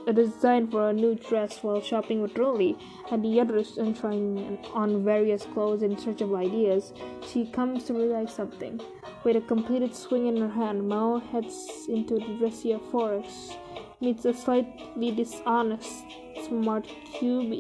a 0.09 0.12
design 0.12 0.66
for 0.66 0.88
a 0.88 0.92
new 0.92 1.14
dress 1.14 1.62
while 1.62 1.80
shopping 1.80 2.20
with 2.20 2.35
Ruli 2.35 2.76
and 3.12 3.24
the 3.24 3.40
others 3.40 3.78
and 3.78 3.94
trying 3.94 4.59
on 4.74 5.04
various 5.04 5.44
clothes 5.44 5.83
in 5.83 5.96
search 5.96 6.22
of 6.22 6.35
ideas. 6.35 6.92
She 7.30 7.46
comes 7.46 7.85
to 7.85 7.94
realize 7.94 8.35
something. 8.35 8.80
With 9.22 9.37
a 9.37 9.40
completed 9.42 9.94
swing 9.94 10.26
in 10.26 10.37
her 10.38 10.48
hand, 10.48 10.88
Mao 10.88 11.20
heads 11.20 11.87
into 11.88 12.14
the 12.16 12.35
Dressia 12.40 12.80
forest, 12.90 13.59
meets 14.00 14.24
a 14.24 14.35
slightly 14.35 15.12
dishonest, 15.12 16.04
smart 16.42 16.87
QB. 17.14 17.51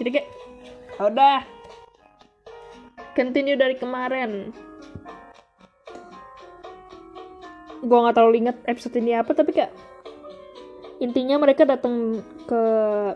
Jadi 0.00 0.08
kayak, 0.08 0.28
udah, 1.00 1.44
continue 3.12 3.58
dari 3.58 3.76
kemarin. 3.76 4.52
gue 7.82 7.98
nggak 7.98 8.14
terlalu 8.14 8.46
inget 8.46 8.58
episode 8.70 8.94
ini 8.94 9.18
apa 9.18 9.34
tapi 9.34 9.50
kayak 9.50 9.74
intinya 11.02 11.34
mereka 11.42 11.66
datang 11.66 12.22
ke 12.46 12.62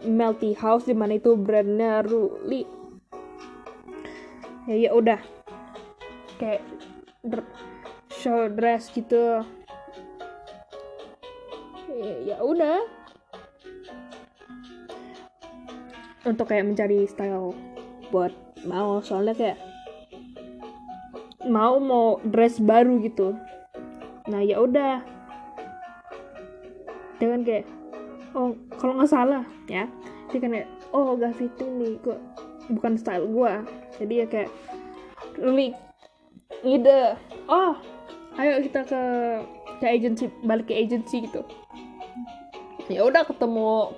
Melty 0.02 0.58
House 0.58 0.90
di 0.90 0.94
mana 0.98 1.22
itu 1.22 1.38
brandnya 1.38 2.02
Ruli. 2.02 2.66
Ya 4.66 4.74
ya 4.74 4.90
udah. 4.90 5.22
Kayak 6.42 6.66
show 8.10 8.50
dress 8.50 8.90
gitu. 8.90 9.46
Ya, 11.94 12.34
ya 12.34 12.36
udah 12.42 12.82
untuk 16.26 16.50
kayak 16.50 16.66
mencari 16.66 17.06
style 17.06 17.54
buat 18.10 18.34
mau 18.66 18.98
soalnya 18.98 19.34
kayak 19.38 19.58
mau 21.46 21.78
mau 21.78 22.18
dress 22.26 22.58
baru 22.58 22.98
gitu. 23.00 23.38
Nah 24.26 24.42
ya 24.42 24.58
udah. 24.58 25.06
Dengan 27.16 27.46
kayak 27.46 27.64
oh 28.34 28.58
kalau 28.76 28.98
nggak 28.98 29.10
salah 29.10 29.46
ya. 29.70 29.86
Dia 30.34 30.38
kan 30.42 30.50
kayak 30.50 30.68
oh 30.90 31.14
gak 31.14 31.38
fitting 31.38 31.78
nih 31.78 31.94
kok 32.02 32.18
bukan 32.74 32.98
style 32.98 33.30
gua. 33.30 33.62
Jadi 34.02 34.14
ya 34.20 34.26
kayak 34.26 34.50
really 35.38 35.70
ide 36.66 37.14
oh 37.46 37.78
ayo 38.36 38.58
kita 38.60 38.82
ke 38.82 39.02
ke 39.78 39.86
agency 39.86 40.26
balik 40.42 40.66
ke 40.66 40.74
agency 40.74 41.24
gitu. 41.24 41.46
Ya 42.90 43.06
udah 43.06 43.22
ketemu 43.22 43.94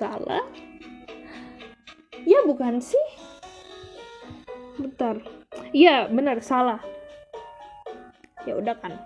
salah? 0.00 0.44
Ya 2.24 2.40
bukan 2.48 2.80
sih. 2.80 3.06
Bentar. 4.80 5.20
Iya 5.76 6.08
bener 6.08 6.40
salah. 6.40 6.80
Ya 8.48 8.56
udah 8.56 8.72
kan. 8.80 8.96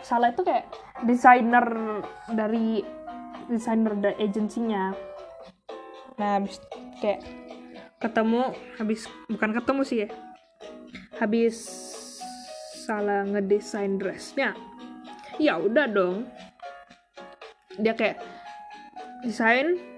Salah 0.00 0.32
itu 0.32 0.40
kayak 0.40 0.64
desainer 1.04 1.66
dari 2.32 2.80
desainer 3.52 3.92
dari 3.98 4.16
agensinya 4.20 4.94
nah 6.20 6.36
habis 6.36 6.60
kayak 7.00 7.24
ketemu 7.96 8.52
habis 8.76 9.08
bukan 9.28 9.56
ketemu 9.56 9.82
sih 9.88 9.98
ya. 10.04 10.08
Habis 11.16 11.56
salah 12.84 13.24
ngedesain 13.24 13.96
dressnya. 13.96 14.52
Ya 15.40 15.56
udah 15.56 15.88
dong. 15.88 16.28
Dia 17.80 17.96
kayak 17.96 18.20
desain 19.24 19.89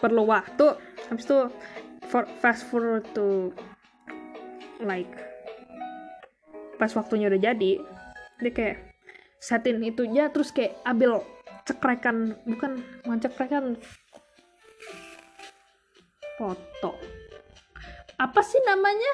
perlu 0.00 0.24
waktu 0.26 0.76
habis 1.12 1.28
itu 1.28 1.38
for, 2.08 2.24
fast 2.40 2.64
forward 2.66 3.04
to 3.12 3.52
like 4.80 5.12
pas 6.80 6.90
waktunya 6.96 7.28
udah 7.28 7.40
jadi 7.40 7.72
dia 8.40 8.52
kayak 8.56 8.76
setin 9.40 9.84
itu 9.84 10.08
ya 10.08 10.32
terus 10.32 10.48
kayak 10.48 10.80
ambil 10.88 11.20
cekrekan 11.68 12.34
bukan 12.48 12.80
cekrekan 13.20 13.76
foto. 16.40 16.96
Apa 18.16 18.40
sih 18.40 18.60
namanya? 18.64 19.12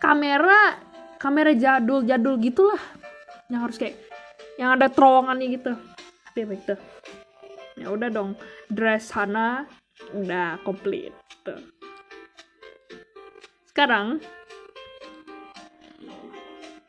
Kamera 0.00 0.80
kamera 1.20 1.52
jadul 1.52 2.06
jadul 2.08 2.40
gitulah 2.40 2.80
yang 3.52 3.68
harus 3.68 3.76
kayak 3.76 4.00
yang 4.56 4.72
ada 4.72 4.88
terowongannya 4.88 5.46
gitu. 5.52 5.72
Tapi 6.32 6.38
apa 6.48 6.54
itu? 6.56 6.74
Ya 7.76 7.92
udah 7.92 8.08
dong 8.08 8.32
dress 8.72 9.12
Hana 9.12 9.66
udah 10.14 10.60
komplit. 10.62 11.12
Sekarang 13.68 14.20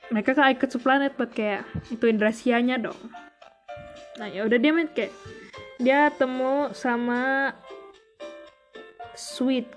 mereka 0.09 0.33
kan 0.33 0.53
ikut 0.53 0.69
planet 0.81 1.13
buat 1.15 1.31
kayak 1.33 1.65
ituin 1.93 2.17
rahasianya 2.17 2.81
dong. 2.81 2.97
Nah 4.17 4.27
ya 4.27 4.43
udah 4.45 4.57
dia 4.57 4.71
main 4.73 4.89
kayak 4.89 5.13
dia 5.79 6.11
temu 6.11 6.73
sama 6.75 7.53
sweet 9.15 9.69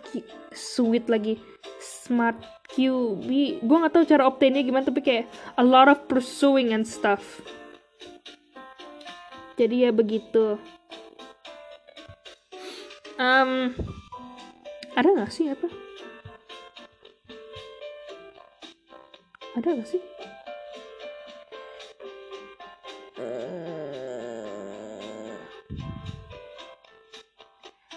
sweet 0.50 1.06
lagi 1.06 1.38
smart 1.78 2.38
QB 2.72 3.60
gue 3.60 3.76
nggak 3.76 3.92
tahu 3.92 4.04
cara 4.08 4.24
obtainnya 4.24 4.64
gimana 4.64 4.88
tapi 4.88 5.04
kayak 5.04 5.28
a 5.60 5.64
lot 5.64 5.86
of 5.86 6.08
pursuing 6.08 6.72
and 6.72 6.88
stuff. 6.88 7.44
Jadi 9.60 9.84
ya 9.84 9.92
begitu 9.92 10.56
um, 13.22 13.50
ada 14.98 15.08
nggak 15.14 15.30
sih 15.30 15.46
apa? 15.48 15.70
Ada 19.54 19.68
nggak 19.78 19.88
sih? 19.88 20.02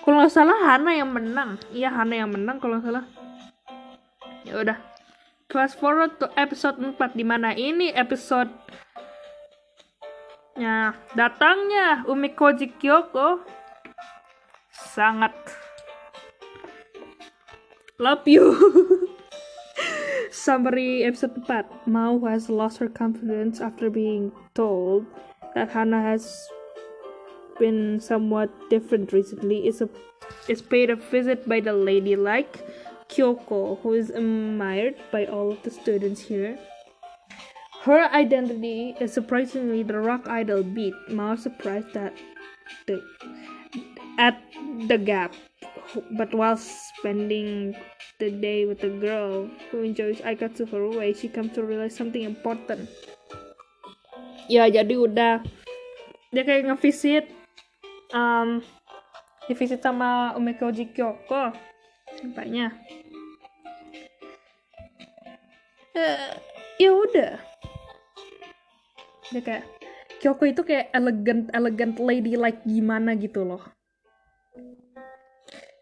Kalau 0.05 0.21
nggak 0.21 0.33
salah 0.37 0.57
Hana 0.61 0.91
yang 0.93 1.09
menang. 1.09 1.57
Iya 1.73 1.89
Hana 1.89 2.13
yang 2.13 2.29
menang 2.29 2.61
kalau 2.61 2.77
nggak 2.77 2.85
salah. 2.85 3.05
Ya 4.45 4.61
udah. 4.61 4.77
Fast 5.49 5.81
forward 5.81 6.21
to 6.21 6.29
episode 6.37 6.77
4 6.77 6.93
di 7.17 7.25
mana 7.25 7.55
ini 7.57 7.89
episode 7.95 8.51
nya 10.55 10.95
datangnya 11.19 12.07
Umikoji 12.07 12.75
Kyoko 12.79 13.43
sangat 14.95 15.35
love 17.99 18.23
you 18.23 18.55
summary 20.31 21.03
episode 21.03 21.35
4 21.43 21.67
Mao 21.83 22.23
has 22.23 22.47
lost 22.47 22.79
her 22.79 22.87
confidence 22.87 23.59
after 23.59 23.91
being 23.91 24.31
told 24.55 25.03
that 25.51 25.75
Hana 25.75 25.99
has 25.99 26.31
been 27.59 27.99
somewhat 27.99 28.47
different 28.71 29.11
recently 29.11 29.67
is 29.67 29.83
a 29.83 29.91
is 30.47 30.63
paid 30.63 30.87
a 30.87 30.95
visit 30.95 31.43
by 31.43 31.59
the 31.59 31.75
ladylike 31.75 32.63
Kyoko, 33.11 33.79
who 33.81 33.93
is 33.93 34.09
admired 34.09 34.95
by 35.11 35.25
all 35.25 35.51
of 35.51 35.61
the 35.61 35.69
students 35.69 36.21
here. 36.21 36.57
Her 37.83 38.09
identity 38.09 38.95
is 38.99 39.13
surprisingly 39.13 39.83
the 39.83 39.99
rock 39.99 40.27
idol 40.27 40.63
beat. 40.63 40.95
Mao 41.07 41.35
surprised 41.35 41.93
that 41.93 42.17
the 42.87 42.97
at 44.17 44.39
the 44.87 44.97
gap, 44.97 45.35
but 46.17 46.33
while 46.33 46.57
spending 46.57 47.75
the 48.19 48.31
day 48.31 48.65
with 48.65 48.83
a 48.83 48.89
girl 48.89 49.49
who 49.71 49.83
enjoys 49.83 50.19
Aikatsu 50.23 50.69
her 50.71 50.87
way, 50.87 51.13
she 51.13 51.27
comes 51.27 51.51
to 51.53 51.63
realize 51.63 51.95
something 51.95 52.23
important. 52.23 52.87
Ya 54.47 54.69
jadi 54.69 54.95
udah. 54.95 55.41
Dia 56.31 56.43
kayak 56.43 56.67
ngevisit 56.69 57.25
um, 58.13 58.61
divisit 59.47 59.81
sama 59.81 60.35
Umikoji 60.37 60.91
Kyoko 60.93 61.53
nampaknya 62.21 62.71
Eh, 65.95 66.31
ya 66.75 66.91
udah. 66.91 67.39
Dia 69.31 69.41
kayak 69.41 69.63
Kyoko 70.19 70.43
itu 70.43 70.61
kayak 70.67 70.91
elegant 70.91 71.47
elegant 71.55 71.95
lady 72.03 72.35
like 72.35 72.59
gimana 72.67 73.15
gitu 73.15 73.47
loh 73.47 73.74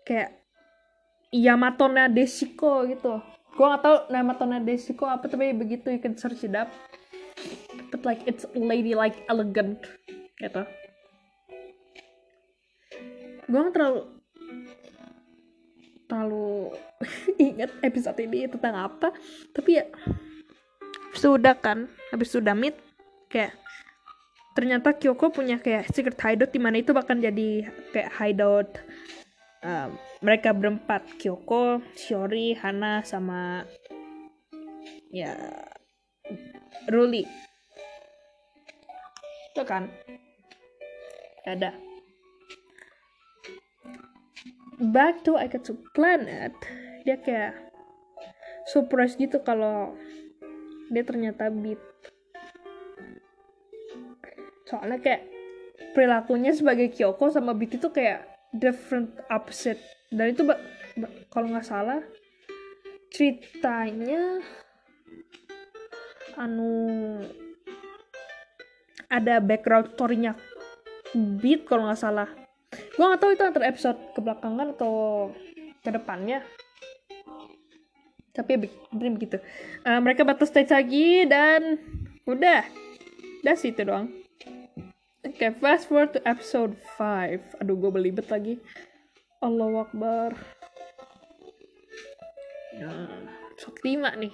kayak 0.03 0.37
Yamatona 1.33 2.11
Deshiko 2.11 2.85
gitu. 2.85 3.17
Gua 3.53 3.77
gak 3.77 3.81
tau 3.81 3.95
Yamatona 4.09 4.61
Deshiko 4.61 5.09
apa 5.09 5.25
tapi 5.25 5.53
begitu 5.53 5.89
you 5.89 6.01
can 6.01 6.13
search 6.13 6.45
it 6.45 6.53
up. 6.53 6.69
But 7.89 8.05
like 8.05 8.21
it's 8.29 8.45
lady 8.53 8.93
like 8.93 9.17
elegant 9.29 9.81
gitu. 10.37 10.63
Gue 13.49 13.59
nggak 13.59 13.75
terlalu 13.75 14.01
terlalu 16.07 16.73
ingat 17.49 17.71
episode 17.81 18.17
ini 18.21 18.45
tentang 18.49 18.75
apa. 18.77 19.09
Tapi 19.53 19.81
ya 19.81 19.85
sudah 21.17 21.57
kan? 21.57 21.89
Habis 22.13 22.33
sudah 22.33 22.53
meet 22.53 22.77
kayak 23.29 23.57
ternyata 24.53 24.93
Kyoko 24.93 25.33
punya 25.33 25.57
kayak 25.57 25.89
secret 25.89 26.17
hideout 26.21 26.53
di 26.53 26.61
mana 26.61 26.79
itu 26.79 26.93
bahkan 26.93 27.17
jadi 27.17 27.67
kayak 27.93 28.11
hideout 28.13 28.69
um, 29.65 29.97
mereka 30.21 30.53
berempat. 30.53 31.03
Kyoko, 31.17 31.81
Shiori, 31.97 32.53
Hana 32.57 33.01
sama 33.01 33.65
ya 35.09 35.35
Ruli. 36.89 37.25
Itu 39.53 39.63
kan? 39.65 39.89
Ada. 41.45 41.75
Back 44.81 45.21
to 45.27 45.37
Aikatsu 45.37 45.77
Planet. 45.93 46.51
Dia 47.05 47.19
kayak 47.19 47.53
surprise 48.65 49.19
gitu 49.19 49.43
kalau 49.43 49.93
dia 50.89 51.03
ternyata 51.03 51.51
beat 51.51 51.92
soalnya 54.73 54.97
kayak 54.97 55.29
perilakunya 55.93 56.49
sebagai 56.49 56.89
Kyoko 56.89 57.29
sama 57.29 57.53
Beat 57.53 57.77
itu 57.77 57.93
kayak 57.93 58.25
different 58.49 59.13
opposite. 59.29 59.77
Dan 60.09 60.33
itu 60.33 60.41
kalau 61.29 61.53
nggak 61.53 61.69
salah 61.69 62.01
ceritanya 63.13 64.41
anu 66.33 66.73
ada 69.13 69.37
background 69.37 69.93
story-nya 69.93 70.33
Beat 71.13 71.69
kalau 71.69 71.85
nggak 71.85 72.01
salah. 72.01 72.29
Gue 72.73 73.05
nggak 73.05 73.21
tahu 73.21 73.31
itu 73.37 73.43
antara 73.45 73.69
episode 73.69 74.01
kebelakangan 74.17 74.73
atau 74.73 75.29
ke 75.85 75.93
depannya 75.93 76.41
tapi 78.33 78.57
ya 78.57 78.59
begitu. 79.13 79.37
Eh, 79.85 79.99
mereka 80.01 80.25
battle 80.25 80.49
stage 80.49 80.73
lagi 80.73 81.29
dan 81.29 81.77
udah. 82.25 82.65
Udah 83.45 83.55
situ 83.59 83.85
doang 83.85 84.22
oke 85.43 85.59
fast 85.59 85.91
forward 85.91 86.15
to 86.15 86.23
episode 86.23 86.71
5 86.95 87.59
aduh 87.59 87.75
gue 87.75 87.91
belibet 87.91 88.31
lagi 88.31 88.63
Allah 89.43 89.83
Akbar 89.83 90.31
Nah, 92.79 93.27
episode 93.51 93.79
5 93.83 94.23
nih 94.23 94.31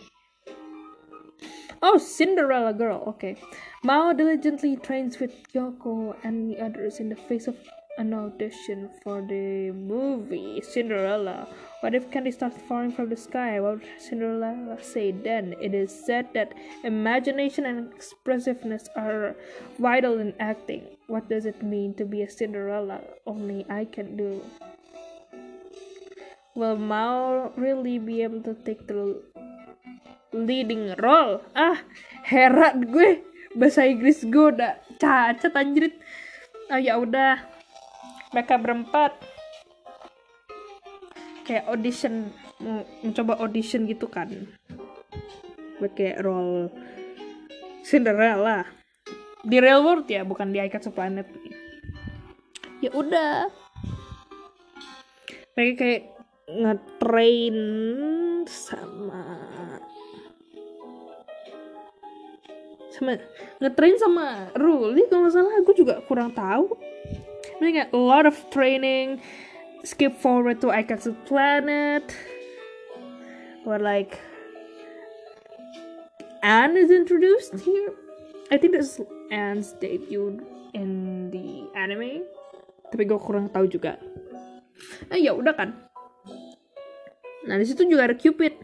Oh, 1.80 1.96
Cinderella 1.96 2.76
girl. 2.76 3.08
Okay. 3.16 3.40
Mao 3.88 4.12
diligently 4.12 4.76
trains 4.76 5.16
with 5.24 5.32
Kyoko 5.48 6.12
and 6.28 6.52
the 6.52 6.60
others 6.60 7.00
in 7.00 7.08
the 7.08 7.16
face 7.16 7.48
of 7.48 7.56
an 8.00 8.16
audition 8.16 8.90
for 9.04 9.20
the 9.22 9.72
movie 9.76 10.64
Cinderella. 10.64 11.48
What 11.82 11.94
if 11.94 12.10
Candy 12.10 12.32
starts 12.32 12.56
falling 12.64 12.92
from 12.96 13.10
the 13.10 13.18
sky? 13.20 13.60
What 13.60 13.84
would 13.84 13.88
Cinderella 14.00 14.80
say 14.82 15.12
then? 15.12 15.54
It 15.62 15.76
is 15.76 15.92
said 15.92 16.32
that 16.34 16.56
imagination 16.84 17.66
and 17.68 17.92
expressiveness 17.92 18.88
are 18.96 19.36
vital 19.78 20.20
in 20.20 20.34
acting. 20.40 20.96
What 21.08 21.28
does 21.28 21.46
it 21.46 21.62
mean 21.62 21.94
to 21.96 22.06
be 22.06 22.24
a 22.24 22.30
Cinderella? 22.30 23.02
Only 23.28 23.66
I 23.70 23.84
can 23.84 24.16
do. 24.16 24.42
Will 26.56 26.78
Mao 26.78 27.52
really 27.56 28.00
be 28.00 28.24
able 28.24 28.42
to 28.44 28.56
take 28.64 28.88
the 28.88 29.22
leading 30.32 30.94
role 31.02 31.42
ah 31.58 31.82
herat 32.22 32.78
gue 32.86 33.26
bahasa 33.58 33.90
Inggris 33.90 34.22
gue 34.30 34.54
udah 34.54 34.78
cacat 35.02 35.54
anjrit 35.58 35.98
ah 36.70 36.78
ya 36.78 37.02
udah 37.02 37.59
mereka 38.34 38.56
berempat. 38.62 39.14
Kayak 41.46 41.66
audition 41.70 42.30
mau 42.62 42.86
mencoba 43.02 43.42
audition 43.42 43.90
gitu 43.90 44.06
kan. 44.06 44.30
Buat 45.82 45.94
kayak 45.98 46.22
role 46.22 46.70
Cinderella. 47.82 48.70
Di 49.42 49.58
real 49.58 49.82
world 49.82 50.06
ya 50.06 50.22
bukan 50.22 50.54
di 50.54 50.62
Aikatsu 50.62 50.94
Planet. 50.94 51.26
Ya 52.86 52.92
udah. 52.94 53.50
Mereka 55.58 55.74
kayak 55.80 56.04
ngetrain 56.50 57.58
sama 58.50 59.22
sama 62.90 63.16
ngetrain 63.62 63.96
sama 64.02 64.50
Ruli 64.58 65.06
kalau 65.08 65.30
nggak 65.30 65.34
salah 65.38 65.54
aku 65.62 65.72
juga 65.78 66.02
kurang 66.10 66.34
tahu 66.34 66.74
mereka 67.60 67.92
a 67.92 68.00
lot 68.00 68.26
of 68.26 68.36
training. 68.50 69.22
Skip 69.84 70.16
forward 70.20 70.60
to 70.64 70.72
Aikatsu 70.72 71.16
Planet. 71.24 72.04
Or 73.64 73.80
like 73.80 74.20
Anne 76.44 76.76
is 76.80 76.92
introduced 76.92 77.56
here. 77.60 77.94
I 78.52 78.58
think 78.58 78.74
this 78.74 78.98
is 78.98 79.06
Anne's 79.30 79.76
debut 79.78 80.42
in 80.74 81.30
the 81.30 81.68
anime. 81.76 82.26
Tapi 82.90 83.06
gue 83.06 83.20
kurang 83.22 83.52
tahu 83.54 83.70
juga. 83.70 84.00
Nah 85.12 85.20
ya 85.20 85.36
udah 85.36 85.54
kan. 85.54 85.76
Nah 87.46 87.56
di 87.60 87.66
situ 87.68 87.86
juga 87.86 88.10
ada 88.10 88.16
Cupid. 88.18 88.56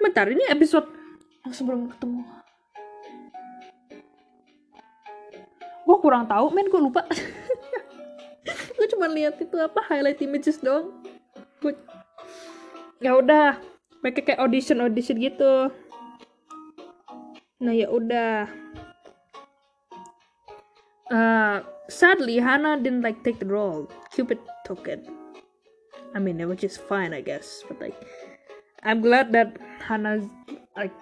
Bentar 0.00 0.26
ini 0.32 0.42
episode 0.48 0.88
yang 1.44 1.54
sebelum 1.54 1.92
ketemu 1.92 2.24
gue 5.90 5.98
kurang 5.98 6.30
tahu 6.30 6.54
men 6.54 6.70
gue 6.70 6.78
lupa. 6.78 7.02
Gue 8.78 8.88
cuma 8.88 9.04
lihat 9.10 9.36
itu 9.36 9.52
apa 9.60 9.84
highlight 9.84 10.22
images 10.24 10.62
doang. 10.62 10.94
Gue 11.58 11.74
ya 13.02 13.18
udah. 13.18 13.58
Mereka 14.00 14.24
kayak 14.24 14.40
audition 14.40 14.80
audition 14.80 15.20
gitu. 15.20 15.68
Nah 17.60 17.74
ya 17.74 17.92
udah. 17.92 18.48
Uh, 21.10 21.60
sadly 21.90 22.40
Hannah 22.40 22.80
didn't 22.80 23.04
like 23.04 23.20
take 23.26 23.42
the 23.42 23.50
role. 23.50 23.90
Cupid 24.14 24.40
took 24.64 24.88
it. 24.88 25.04
I 26.14 26.18
mean 26.18 26.40
which 26.48 26.64
is 26.64 26.80
fine 26.80 27.12
I 27.14 27.20
guess 27.20 27.62
but 27.68 27.78
like 27.78 27.98
I'm 28.82 29.04
glad 29.04 29.30
that 29.36 29.60
Hannah 29.78 30.24
like 30.74 30.96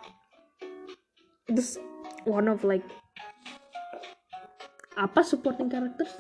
this 1.48 1.79
one 2.27 2.48
of 2.48 2.64
like 2.64 2.85
apa 4.99 5.23
supporting 5.23 5.71
characters? 5.71 6.11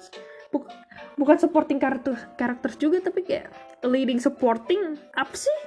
Buk 0.54 0.70
bukan 1.18 1.36
supporting 1.36 1.82
character 1.82 2.14
characters 2.38 2.78
juga 2.78 3.02
tapi 3.02 3.26
kayak 3.26 3.50
leading 3.82 4.22
supporting 4.22 4.94
apa 5.18 5.34
sih? 5.34 5.58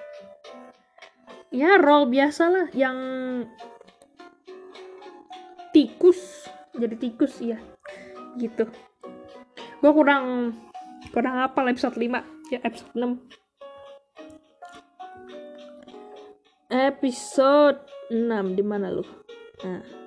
Ya 1.51 1.75
role 1.75 2.07
biasa 2.07 2.47
lah 2.47 2.67
yang 2.71 2.97
tikus 5.75 6.47
jadi 6.71 6.95
tikus 6.95 7.35
ya 7.43 7.59
gitu. 8.39 8.71
Gue 9.83 9.91
kurang 9.91 10.55
kurang 11.11 11.43
apa 11.43 11.67
episode 11.67 11.99
5 11.99 12.55
ya 12.55 12.63
episode 12.63 12.95
6 12.95 13.19
episode 16.71 17.83
6 18.07 18.55
di 18.55 18.63
mana 18.63 18.87
lu? 18.87 19.03
Nah 19.67 20.00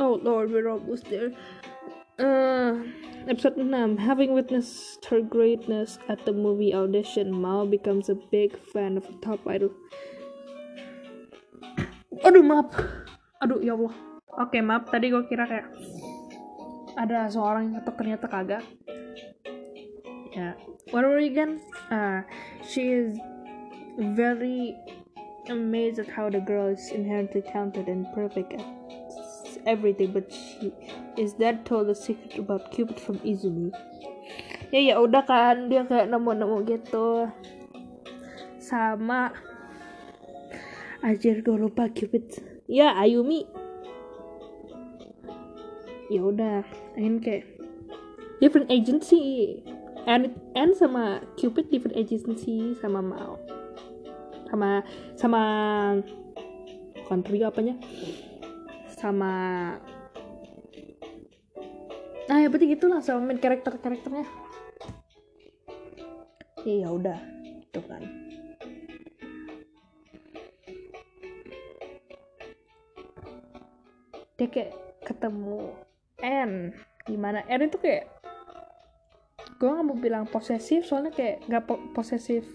oh 0.00 0.18
lord 0.24 0.50
we're 0.50 0.68
almost 0.68 1.04
there 1.12 1.30
uh, 2.20 2.72
episode 3.28 3.56
6 3.56 4.00
having 4.00 4.32
witnessed 4.32 5.04
her 5.06 5.20
greatness 5.20 5.98
at 6.08 6.24
the 6.24 6.32
movie 6.32 6.74
audition 6.74 7.32
Mao 7.32 7.64
becomes 7.64 8.08
a 8.08 8.16
big 8.30 8.56
fan 8.72 8.96
of 8.96 9.06
the 9.06 9.16
top 9.24 9.40
idol. 9.46 9.72
Aduh 12.24 12.44
maaf. 12.44 12.68
Aduh 13.40 13.64
ya 13.64 13.72
Allah. 13.72 13.94
Oke 14.36 14.60
maaf 14.60 14.92
tadi 14.92 15.08
gue 15.08 15.24
kira 15.28 15.48
kayak 15.48 15.68
ada 17.00 17.28
seorang 17.32 17.72
yang 17.72 17.74
ketok 17.80 17.96
ternyata 17.96 18.26
kagak. 18.28 18.64
Ya 20.36 20.36
yeah. 20.36 20.54
what 20.92 21.04
were 21.04 21.20
you 21.20 21.32
again? 21.32 21.60
Uh, 21.88 22.20
she 22.60 22.92
is 22.92 23.16
very 23.96 24.76
amazed 25.48 25.98
at 25.98 26.08
how 26.08 26.28
the 26.28 26.40
girl 26.40 26.68
is 26.68 26.92
inherently 26.92 27.40
talented 27.40 27.88
and 27.88 28.04
perfect 28.12 28.52
at 28.54 28.79
everything, 29.66 30.12
but 30.12 30.30
she 30.30 30.72
is 31.16 31.34
then 31.34 31.64
told 31.64 31.88
the 31.88 31.94
secret 31.94 32.38
about 32.38 32.70
Cupid 32.72 33.00
from 33.00 33.18
Izumi. 33.20 33.72
Ya 34.70 34.80
ya 34.80 34.94
udah 35.02 35.26
kan 35.26 35.66
dia 35.66 35.82
kayak 35.84 36.08
nemu-nemu 36.08 36.56
gitu. 36.68 37.26
Sama 38.62 39.34
Anjir 41.02 41.42
gue 41.42 41.56
lupa 41.56 41.90
Cupid. 41.90 42.38
Ya 42.70 42.94
Ayumi. 42.94 43.48
Ya 46.10 46.26
udah, 46.26 46.66
ingin 46.98 47.22
kayak 47.22 47.44
different 48.38 48.70
agency. 48.70 49.58
And 50.06 50.32
and 50.56 50.72
sama 50.76 51.24
Cupid 51.36 51.68
different 51.68 51.98
agency 51.98 52.72
sama 52.80 53.04
Mao 53.04 53.36
sama 54.50 54.82
sama 55.14 55.42
trio 57.22 57.46
apanya 57.46 57.78
sama 59.00 59.32
nah 62.28 62.36
ya 62.38 62.52
berarti 62.52 62.76
gitulah 62.76 63.00
sama 63.00 63.24
main 63.24 63.40
karakter 63.40 63.80
karakternya 63.80 64.28
iya 66.64 66.88
udah. 66.92 67.18
Itu 67.60 67.80
kan. 67.86 68.02
Dia 74.36 74.48
kayak 74.48 74.72
ketemu 75.04 75.76
N 76.24 76.72
gimana? 77.04 77.44
N 77.48 77.68
itu 77.68 77.76
kayak 77.80 78.08
gue 79.60 79.68
nggak 79.68 79.84
mau 79.84 79.98
bilang 80.00 80.24
posesif 80.24 80.88
soalnya 80.88 81.12
kayak 81.12 81.44
nggak 81.44 81.68
po 81.68 81.76
posesif 81.92 82.48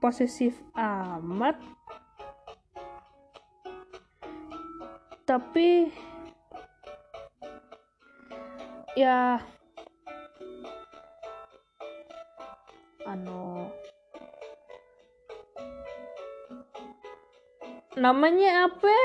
posesif 0.00 0.56
amat 0.72 1.60
tapi 5.30 5.86
ya 8.98 9.38
anu 13.06 13.70
namanya 17.94 18.66
apa? 18.66 18.96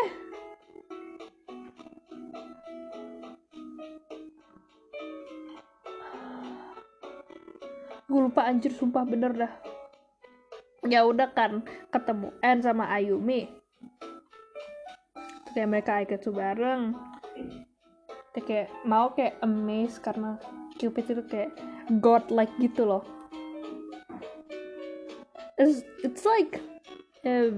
Gue 8.10 8.22
lupa 8.26 8.50
anjir 8.50 8.74
sumpah 8.74 9.06
bener 9.06 9.30
dah. 9.38 9.54
Ya 10.90 11.06
udah 11.06 11.30
kan 11.38 11.62
ketemu 11.94 12.34
N 12.42 12.66
sama 12.66 12.90
Ayumi 12.90 13.65
kayak 15.56 15.72
mereka 15.72 16.04
ikut 16.04 16.28
bareng. 16.36 16.92
Kayak 18.36 18.68
mau 18.84 19.16
kayak 19.16 19.40
amazed 19.40 20.04
karena 20.04 20.36
Cupid 20.76 21.08
itu 21.08 21.24
kayak 21.24 21.56
god 22.04 22.28
like 22.28 22.52
gitu 22.60 22.84
loh. 22.84 23.08
It's, 25.56 25.88
it's 26.04 26.28
like 26.28 26.60
if 27.24 27.56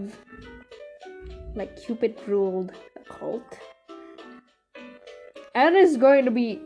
like 1.58 1.74
Cupid 1.82 2.14
ruled 2.30 2.78
a 2.94 3.02
cult. 3.10 3.58
And 5.58 5.74
it's 5.74 5.98
going 5.98 6.30
to 6.30 6.32
be 6.32 6.62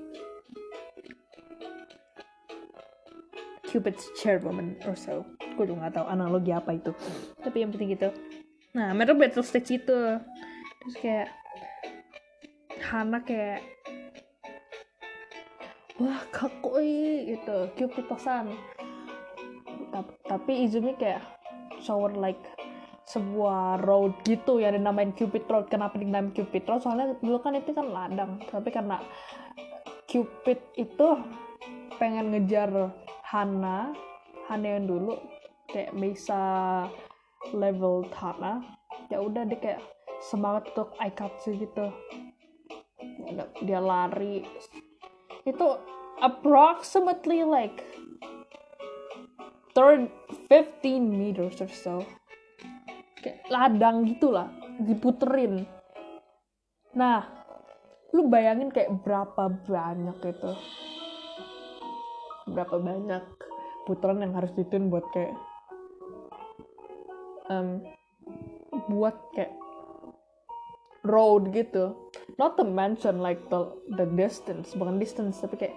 Cupid's 3.63 4.11
chairwoman 4.19 4.75
or 4.83 4.99
so. 4.99 5.23
Gue 5.55 5.71
juga 5.71 5.87
gak 5.87 6.03
tahu 6.03 6.05
analogi 6.11 6.51
apa 6.51 6.75
itu. 6.75 6.91
Tapi 7.39 7.63
yang 7.63 7.71
penting 7.71 7.95
gitu. 7.95 8.11
Nah 8.75 8.91
mereka 8.91 9.15
battle 9.15 9.47
stage 9.47 9.79
itu 9.79 10.19
terus 10.81 10.95
kayak 10.97 11.29
Hana 12.81 13.21
kayak 13.21 13.61
wah 16.01 16.21
kakoi 16.33 17.29
gitu 17.37 17.69
Cupid 17.77 18.05
pesan 18.09 18.57
tapi 20.25 20.65
Izumi 20.65 20.97
kayak 20.97 21.21
shower 21.83 22.15
like 22.15 22.39
sebuah 23.11 23.83
road 23.83 24.15
gitu 24.23 24.63
ya 24.63 24.71
dinamain 24.71 25.11
Cupid 25.11 25.43
Road. 25.51 25.67
Kenapa 25.67 25.99
dinamain 25.99 26.31
Cupid 26.31 26.63
Road? 26.63 26.79
Soalnya 26.79 27.19
dulu 27.19 27.43
kan 27.43 27.59
itu 27.59 27.75
kan 27.75 27.91
ladang 27.91 28.39
tapi 28.47 28.71
karena 28.71 29.03
Cupid 30.07 30.59
itu 30.79 31.07
pengen 31.99 32.31
ngejar 32.31 32.71
Hana 33.27 33.91
Hana 34.47 34.67
yang 34.79 34.87
dulu 34.87 35.19
kayak 35.67 35.91
bisa 35.95 36.43
level 37.51 38.07
tanah 38.11 38.63
ya 39.11 39.19
udah 39.19 39.43
dia 39.47 39.59
kayak 39.59 39.81
semangat 40.21 40.69
untuk 40.73 40.93
Aikatsu 41.01 41.57
gitu. 41.57 41.89
Dia 43.65 43.81
lari. 43.81 44.45
Itu 45.43 45.81
approximately 46.21 47.41
like 47.41 47.81
third 49.73 50.07
15 50.47 51.01
meters 51.01 51.57
or 51.60 51.71
so. 51.71 52.05
Kayak 53.21 53.41
ladang 53.49 54.05
gitulah 54.05 54.49
diputerin. 54.81 55.65
Nah 56.93 57.25
lu 58.12 58.27
bayangin 58.27 58.69
kayak 58.69 58.93
berapa 59.01 59.49
banyak 59.65 60.17
itu. 60.21 60.51
Berapa 62.51 62.75
banyak 62.77 63.23
putaran 63.89 64.21
yang 64.21 64.38
harus 64.38 64.51
dituin 64.53 64.91
buat 64.91 65.05
kayak 65.15 65.34
um, 67.49 67.81
buat 68.91 69.15
kayak 69.34 69.53
road 71.12 71.52
gitu. 71.52 71.91
Not 72.39 72.56
to 72.56 72.63
mention 72.63 73.19
like 73.19 73.43
the 73.52 73.67
the 74.00 74.08
distance. 74.15 74.71
Bukan 74.71 74.97
distance 74.97 75.43
tapi 75.43 75.67
kayak 75.67 75.76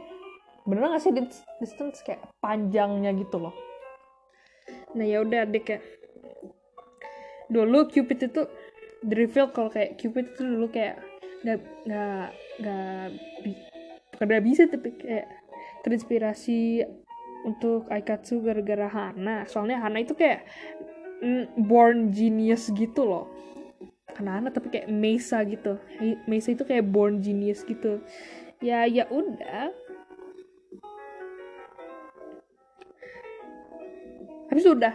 bener 0.65 0.89
gak 0.95 1.03
sih 1.03 1.13
distance 1.61 2.01
kayak 2.07 2.23
panjangnya 2.39 3.11
gitu 3.19 3.43
loh? 3.43 3.55
Nah 4.95 5.05
ya 5.05 5.21
udah 5.27 5.45
deh 5.45 5.61
kayak 5.61 5.83
dulu 7.51 7.91
Cupid 7.91 8.31
itu 8.31 8.43
di 9.05 9.15
reveal 9.19 9.53
kalau 9.53 9.69
kayak 9.69 10.01
Cupid 10.01 10.33
itu 10.33 10.43
dulu 10.47 10.73
kayak 10.73 11.03
nggak 11.45 11.61
nggak 11.85 12.27
nggak 12.63 13.07
bukan 14.17 14.27
nggak 14.33 14.45
bisa 14.49 14.63
tapi 14.71 14.97
kayak 14.97 15.27
terinspirasi 15.85 16.81
untuk 17.45 17.85
Aikatsu 17.93 18.41
gara-gara 18.41 18.89
Hana. 18.89 19.45
Soalnya 19.45 19.85
Hana 19.85 20.01
itu 20.01 20.17
kayak 20.17 20.49
mm, 21.21 21.61
born 21.69 22.09
genius 22.09 22.73
gitu 22.73 23.05
loh 23.05 23.29
anak-anak 24.19 24.53
tapi 24.55 24.69
kayak 24.71 24.89
Mesa 24.91 25.43
gitu. 25.47 25.79
Mesa 26.29 26.55
itu 26.55 26.65
kayak 26.67 26.87
born 26.89 27.21
genius 27.21 27.63
gitu. 27.67 28.03
Ya 28.63 28.87
ya 28.87 29.07
udah. 29.11 29.71
Tapi 34.51 34.61
sudah 34.63 34.95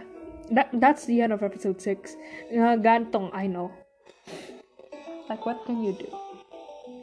that, 0.56 0.72
that's 0.72 1.04
the 1.04 1.20
end 1.20 1.32
of 1.32 1.44
episode 1.44 1.78
6 1.78 2.16
uh, 2.56 2.76
gantung 2.80 3.28
I 3.36 3.46
know. 3.46 3.70
Like 5.28 5.44
what 5.44 5.62
can 5.66 5.84
you 5.84 5.94
do? 5.94 6.08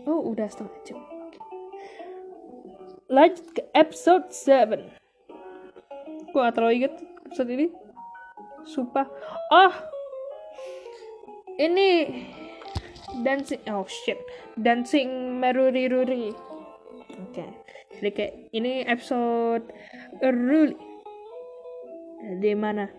Oh 0.08 0.34
udah 0.34 0.50
setengah 0.50 0.78
jam. 0.84 1.00
Lanjut 3.08 3.46
ke 3.56 3.62
episode 3.72 4.34
7 4.34 4.98
gue 6.28 6.46
gak 6.46 6.54
terlalu 6.54 6.86
inget 6.86 6.94
episode 7.26 7.50
ini. 7.50 7.68
Sumpah. 8.68 9.10
Oh 9.50 9.74
ini 11.58 11.90
dancing 13.26 13.62
oh 13.70 13.86
shit 13.90 14.18
dancing 14.58 15.42
meruri 15.42 15.90
ruri 15.90 16.30
oke 16.32 17.34
okay. 17.34 17.50
jadi 17.98 18.10
kayak 18.14 18.34
ini 18.54 18.86
episode 18.86 19.66
ruli 20.22 20.78
di 22.42 22.54
mana 22.58 22.90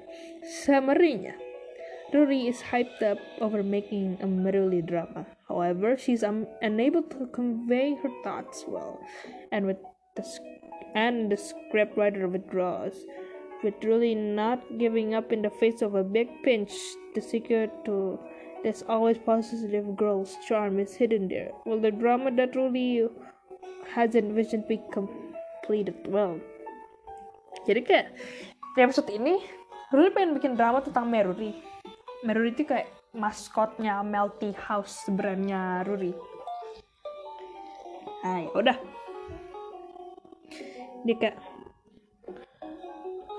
summary-nya 0.47 1.49
Ruri 2.09 2.49
is 2.49 2.63
hyped 2.73 3.03
up 3.05 3.19
over 3.39 3.63
making 3.63 4.17
a 4.23 4.27
meruli 4.27 4.81
drama. 4.81 5.27
However, 5.47 5.93
she's 5.99 6.25
um, 6.25 6.47
unable 6.63 7.03
to 7.03 7.27
convey 7.37 7.97
her 8.01 8.09
thoughts 8.25 8.65
well, 8.67 8.99
and 9.53 9.67
with 9.67 9.77
the 10.17 10.25
and 10.95 11.31
the 11.31 11.37
scriptwriter 11.37 12.25
withdraws, 12.25 13.05
with 13.63 13.77
Ruli 13.85 14.17
not 14.17 14.79
giving 14.79 15.13
up 15.13 15.33
in 15.33 15.43
the 15.43 15.53
face 15.61 15.83
of 15.83 15.95
a 15.95 16.03
big 16.03 16.33
pinch. 16.43 16.73
The 17.15 17.21
secret 17.21 17.71
to 17.85 18.19
this 18.69 18.85
always 18.85 19.17
positive 19.17 19.97
girl's 19.97 20.37
charm 20.45 20.77
is 20.77 20.93
hidden 20.93 21.25
there. 21.25 21.57
Will 21.65 21.81
the 21.81 21.89
drama 21.89 22.29
that 22.37 22.53
Ruli 22.53 23.09
has 23.97 24.13
envisioned 24.13 24.69
be 24.69 24.77
completed 24.93 25.97
well? 26.05 26.37
Jadi 27.65 27.81
kayak 27.81 28.13
di 28.77 28.85
episode 28.85 29.09
ini 29.09 29.41
Ruri 29.89 30.13
pengen 30.13 30.37
bikin 30.37 30.53
drama 30.53 30.85
tentang 30.85 31.09
Meruri. 31.09 31.57
Meruri 32.29 32.53
itu 32.53 32.69
kayak 32.69 32.93
maskotnya 33.17 34.05
Melty 34.05 34.53
House 34.53 35.09
brandnya 35.09 35.81
Ruri. 35.89 36.13
Nah, 38.21 38.45
ya 38.45 38.51
udah. 38.53 38.77
Dia 41.09 41.17
kayak 41.17 41.37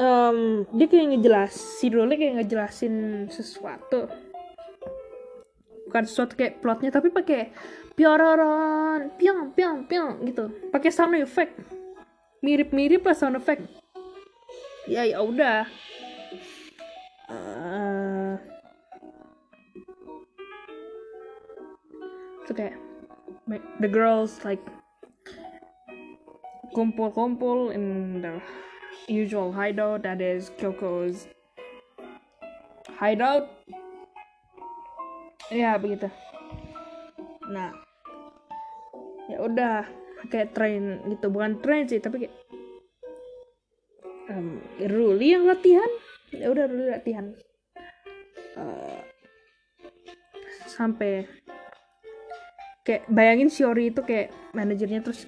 um, 0.01 0.65
dia 0.73 0.89
kayak 0.89 1.05
ngejelas 1.13 1.53
si 1.53 1.93
Ruri 1.93 2.17
kayak 2.17 2.41
ngejelasin 2.41 3.29
sesuatu 3.29 4.09
bukan 5.89 6.05
sesuatu 6.05 6.37
kayak 6.37 6.61
plotnya 6.61 6.93
tapi 6.93 7.09
pakai 7.09 7.49
piororon 7.97 9.09
piang 9.17 9.49
piang 9.57 9.89
piang 9.89 10.21
gitu. 10.21 10.69
Pakai 10.69 10.93
sound 10.93 11.17
effect. 11.17 11.57
Mirip-mirip 12.45 13.01
lah 13.01 13.17
sound 13.17 13.35
effect. 13.35 13.65
Ya 14.85 15.03
ya 15.03 15.25
udah. 15.25 15.65
Uh, 17.29 18.37
so 22.45 22.53
kayak 22.53 22.77
the 23.81 23.89
girls 23.89 24.41
like 24.45 24.61
kumpul-kumpul 26.73 27.73
in 27.73 28.21
the 28.21 28.37
usual 29.09 29.53
hideout 29.53 30.05
that 30.05 30.21
is 30.21 30.53
Kyoko's 30.57 31.29
hideout 32.97 33.49
ya 35.49 35.77
begitu. 35.81 36.07
Nah 37.49 37.73
ya 39.29 39.37
udah 39.41 39.85
kayak 40.29 40.53
train 40.53 41.03
gitu. 41.09 41.29
Bukan 41.29 41.61
train 41.61 41.85
sih 41.89 42.01
tapi 42.01 42.25
kayak 42.25 42.35
um, 44.33 44.61
Ruli 44.79 45.33
yang 45.33 45.45
latihan. 45.49 45.89
Ya 46.33 46.49
udah 46.49 46.65
Ruli 46.69 46.87
latihan. 46.89 47.33
Uh, 48.57 49.01
sampai 50.69 51.27
kayak 52.85 53.05
bayangin 53.11 53.51
Shiori 53.51 53.91
itu 53.91 54.01
kayak 54.01 54.33
manajernya 54.55 55.03
terus 55.03 55.27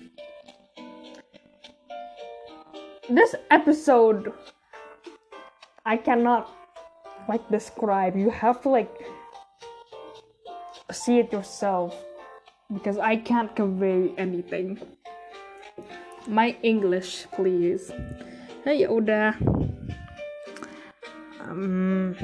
this 3.11 3.35
episode 3.51 4.31
I 5.85 5.97
cannot 5.97 6.47
like 7.27 7.43
describe. 7.49 8.15
You 8.15 8.29
have 8.29 8.61
to 8.63 8.69
like 8.69 8.91
see 10.91 11.19
it 11.19 11.31
yourself 11.31 11.95
because 12.71 12.97
I 12.97 13.19
can't 13.19 13.51
convey 13.55 14.15
anything. 14.17 14.79
My 16.27 16.55
English, 16.61 17.25
please. 17.33 17.89
Nah, 18.63 18.75
ya 18.77 18.93
udah. 18.93 19.35
Um, 21.41 22.15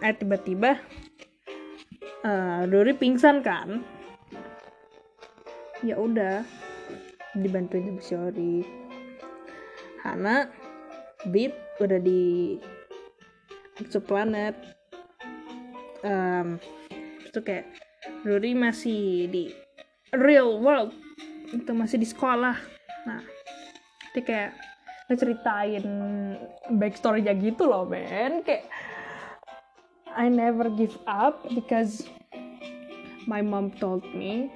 eh 0.00 0.14
tiba-tiba 0.16 0.80
uh, 2.24 2.62
Dori 2.64 2.94
pingsan 2.96 3.44
kan? 3.44 3.84
Ya 5.80 5.96
udah, 5.96 6.44
dibantuin 7.36 7.96
sama 7.96 8.00
Shiori. 8.04 8.64
Hana, 10.00 10.48
Beat 11.28 11.52
udah 11.80 12.00
di 12.00 12.56
exoplanet. 13.80 14.56
Um, 16.00 16.56
itu 17.28 17.40
kayak 17.44 17.68
Rory 18.20 18.52
masih 18.52 19.28
di 19.32 19.44
real 20.12 20.60
world. 20.60 20.92
Itu 21.50 21.72
masih 21.72 21.96
di 21.96 22.06
sekolah. 22.08 22.56
Nah 23.08 23.20
dia 24.12 24.22
kayak 24.22 24.52
ngeceritain 25.10 25.84
backstory-nya 26.76 27.34
gitu 27.40 27.66
loh 27.66 27.88
men. 27.88 28.44
Kayak 28.44 28.68
I 30.10 30.26
never 30.26 30.68
give 30.74 30.98
up 31.06 31.46
because 31.54 32.04
my 33.24 33.40
mom 33.40 33.72
told 33.78 34.04
me. 34.12 34.50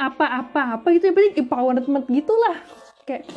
Apa-apa 0.00 0.80
apa 0.80 0.88
itu 0.96 1.12
yang 1.12 1.16
penting 1.16 1.36
empowerment 1.44 2.06
gitulah. 2.08 2.56
Kayak 3.04 3.28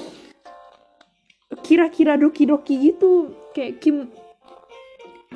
kira-kira 1.63 2.15
doki-doki 2.19 2.91
gitu. 2.91 3.35
Kayak 3.51 3.83
Kim 3.83 4.11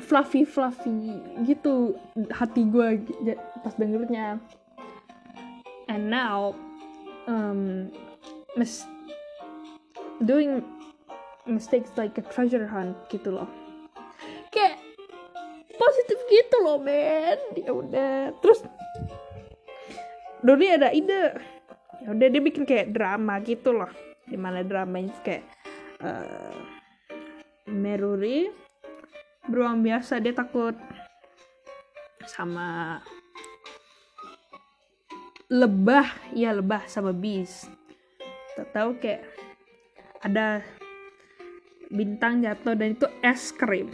fluffy 0.08 0.48
fluffy 0.48 1.20
gitu 1.44 1.92
hati 2.32 2.64
gue 2.64 3.04
pas 3.60 3.76
dengernya. 3.76 4.40
And 5.88 6.08
now 6.08 6.56
um, 7.28 7.92
mis 8.56 8.88
doing 10.24 10.64
mistakes 11.44 11.92
like 12.00 12.16
a 12.16 12.24
treasure 12.24 12.64
hunt 12.64 12.96
gitu 13.12 13.36
loh. 13.36 13.48
Kayak 14.48 14.80
positif 15.76 16.18
gitu 16.32 16.56
loh 16.64 16.80
men 16.80 17.36
ya 17.52 17.70
udah. 17.76 18.32
Terus 18.40 18.64
Doni 20.40 20.72
ada 20.72 20.88
ide. 20.88 21.36
Ya 21.98 22.14
udah 22.16 22.26
dia 22.32 22.40
bikin 22.40 22.64
kayak 22.64 22.96
drama 22.96 23.44
gitu 23.44 23.76
loh. 23.76 23.92
Di 24.24 24.40
mana 24.40 24.64
dramanya 24.64 25.12
kayak 25.20 25.44
uh, 26.00 26.56
Meruri 27.68 28.67
beruang 29.48 29.82
biasa 29.82 30.20
dia 30.20 30.36
takut. 30.36 30.76
Sama 32.28 33.00
lebah 35.48 36.06
ya 36.36 36.52
lebah 36.52 36.84
sama 36.86 37.16
bis. 37.16 37.66
Tak 38.54 38.68
tahu 38.76 39.00
kayak 39.00 39.24
ada 40.20 40.60
bintang 41.88 42.44
jatuh 42.44 42.76
dan 42.76 42.94
itu 42.94 43.08
es 43.24 43.50
krim. 43.56 43.90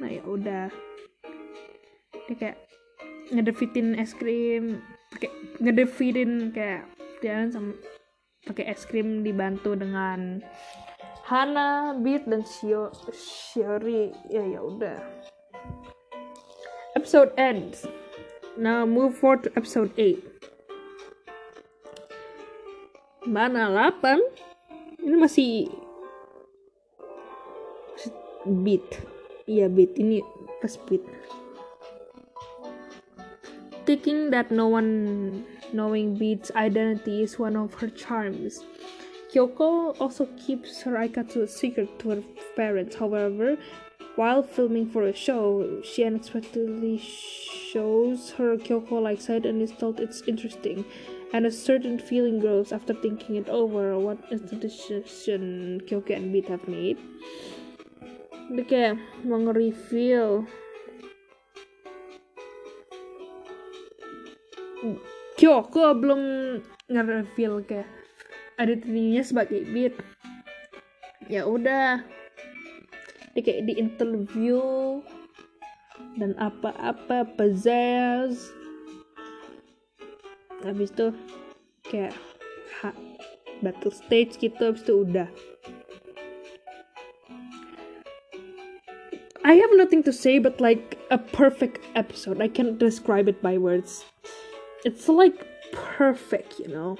Nah 0.00 0.08
ya 0.08 0.24
udah. 0.24 0.72
Dia 2.26 2.34
kayak 2.34 2.58
ngedefitin 3.30 3.94
es 3.94 4.16
krim 4.16 4.82
pakai 5.10 5.30
ngedefitin 5.58 6.54
kayak 6.54 6.86
jalan 7.20 7.48
sama 7.50 7.70
pakai 8.46 8.64
es 8.70 8.86
krim 8.86 9.26
dibantu 9.26 9.74
dengan 9.74 10.40
Hana, 11.30 11.94
Beat 11.94 12.26
dan 12.26 12.42
Shio, 12.42 12.90
Shiori 13.14 14.10
ya 14.26 14.42
ya 14.42 14.66
udah. 14.66 14.98
Episode 16.98 17.30
ends. 17.38 17.86
Now 18.58 18.82
move 18.82 19.14
forward 19.14 19.46
to 19.46 19.54
episode 19.54 19.94
8. 19.94 20.18
Mana 23.30 23.70
8? 23.70 25.06
Ini 25.06 25.14
masih 25.14 25.70
Beat. 28.66 28.98
Iya 29.46 29.70
Beat 29.70 30.02
ini 30.02 30.26
pas 30.58 30.74
Beat. 30.90 31.06
Thinking 33.86 34.34
that 34.34 34.50
no 34.50 34.66
one 34.66 34.90
knowing 35.70 36.18
Beat's 36.18 36.50
identity 36.58 37.22
is 37.22 37.38
one 37.38 37.54
of 37.54 37.78
her 37.78 37.86
charms. 37.86 38.66
Kyoko 39.32 39.94
also 40.00 40.26
keeps 40.36 40.82
her 40.82 40.92
Aikatsu 40.92 41.42
a 41.42 41.46
secret 41.46 41.98
to 42.00 42.10
her 42.10 42.22
parents. 42.56 42.96
However, 42.96 43.56
while 44.16 44.42
filming 44.42 44.90
for 44.90 45.04
a 45.04 45.14
show, 45.14 45.80
she 45.84 46.02
unexpectedly 46.02 46.98
shows 46.98 48.32
her 48.32 48.56
Kyoko 48.56 49.00
like 49.00 49.20
side 49.20 49.46
and 49.46 49.62
is 49.62 49.70
told 49.70 50.00
it's 50.00 50.22
interesting. 50.26 50.84
And 51.32 51.46
a 51.46 51.52
certain 51.52 52.00
feeling 52.00 52.40
grows 52.40 52.72
after 52.72 52.92
thinking 52.92 53.36
it 53.36 53.48
over. 53.48 53.96
What 53.98 54.18
is 54.32 54.42
the 54.42 54.56
decision 54.56 55.80
Kyoko 55.86 56.16
and 56.16 56.32
Beat 56.32 56.48
have 56.48 56.66
made? 56.66 56.98
Dia 58.50 58.58
eh, 58.58 58.66
kayak 58.66 58.98
mau 59.22 59.38
nge-reveal 59.38 60.42
Kyoko 65.38 65.94
belum 65.94 66.22
nge-reveal 66.90 67.62
kayak 67.62 67.99
identitinya 68.60 69.22
sebagai 69.24 69.64
Beat. 69.72 69.96
Ya 71.32 71.48
udah, 71.48 72.04
dia 73.32 73.40
kayak 73.40 73.64
di 73.64 73.74
interview 73.80 74.60
dan 76.18 76.36
apa-apa 76.36 77.22
possess 77.38 78.50
habis 80.60 80.92
itu 80.92 81.14
kayak 81.88 82.12
ha, 82.82 82.92
battle 83.64 83.94
stage 83.94 84.36
gitu 84.36 84.60
habis 84.60 84.84
itu 84.84 85.06
udah. 85.08 85.28
I 89.40 89.56
have 89.56 89.72
nothing 89.72 90.04
to 90.04 90.12
say 90.12 90.36
but 90.36 90.60
like 90.60 91.00
a 91.08 91.16
perfect 91.16 91.80
episode. 91.96 92.44
I 92.44 92.48
can't 92.52 92.76
describe 92.76 93.24
it 93.24 93.40
by 93.40 93.56
words. 93.56 94.04
It's 94.84 95.08
like 95.08 95.48
perfect 95.72 96.58
you 96.58 96.68
know 96.68 96.98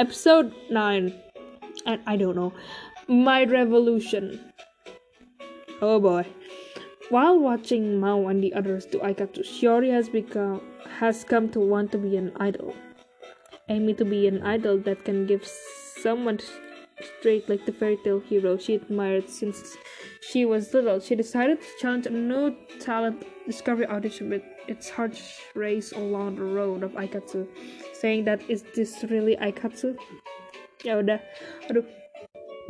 episode 0.00 0.52
9 0.70 1.14
I, 1.86 1.98
I 2.06 2.16
don't 2.16 2.36
know 2.36 2.52
my 3.06 3.44
revolution 3.44 4.40
oh 5.82 6.00
boy 6.00 6.26
while 7.10 7.40
watching 7.40 7.98
Mao 7.98 8.28
and 8.28 8.40
the 8.40 8.54
others 8.54 8.86
do 8.86 9.00
Aikatsu, 9.00 9.40
Shiori 9.40 9.90
has 9.90 10.08
become 10.08 10.62
has 11.00 11.24
come 11.24 11.48
to 11.48 11.58
want 11.58 11.90
to 11.90 11.98
be 11.98 12.16
an 12.16 12.30
idol. 12.36 12.72
Aiming 13.68 13.96
to 13.96 14.04
be 14.04 14.28
an 14.28 14.42
idol 14.44 14.78
that 14.78 15.04
can 15.04 15.26
give 15.26 15.44
someone 15.44 16.38
straight 17.18 17.48
like 17.48 17.66
the 17.66 17.72
fairy 17.72 17.98
tale 18.04 18.20
hero 18.20 18.56
she 18.56 18.74
admired 18.76 19.28
since 19.28 19.76
she 20.20 20.44
was 20.44 20.72
little. 20.72 21.00
She 21.00 21.16
decided 21.16 21.60
to 21.60 21.66
challenge 21.80 22.06
a 22.06 22.10
new 22.10 22.54
talent 22.78 23.26
discovery 23.44 23.86
audition 23.86 24.30
with 24.30 24.42
its 24.68 24.88
harsh 24.88 25.20
race 25.54 25.90
along 25.90 26.36
the 26.36 26.44
road 26.44 26.84
of 26.84 26.92
Aikatsu, 26.92 27.48
saying 28.00 28.24
that 28.24 28.40
is 28.48 28.64
this 28.72 29.04
really 29.12 29.36
Aikatsu? 29.36 29.94
Ya 30.80 30.96
udah, 30.96 31.20
aduh, 31.68 31.84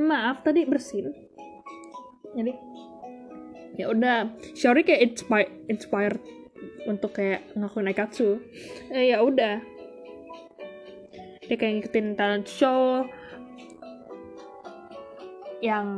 maaf 0.03 0.43
tadi 0.43 0.67
bersin. 0.67 1.15
Jadi 2.35 2.53
ya 3.79 3.87
udah. 3.95 4.35
Shiori 4.59 4.83
kayak 4.83 5.15
inspired 5.15 5.51
inspired 5.71 6.21
untuk 6.91 7.15
kayak 7.15 7.47
ngakuin 7.55 7.89
Aikatsu 7.95 8.43
eh 8.91 9.15
ya 9.15 9.23
udah. 9.23 9.63
Dia 11.47 11.57
kayak 11.59 11.83
ngikutin 11.83 12.19
talent 12.19 12.47
show 12.51 13.07
yang 15.61 15.89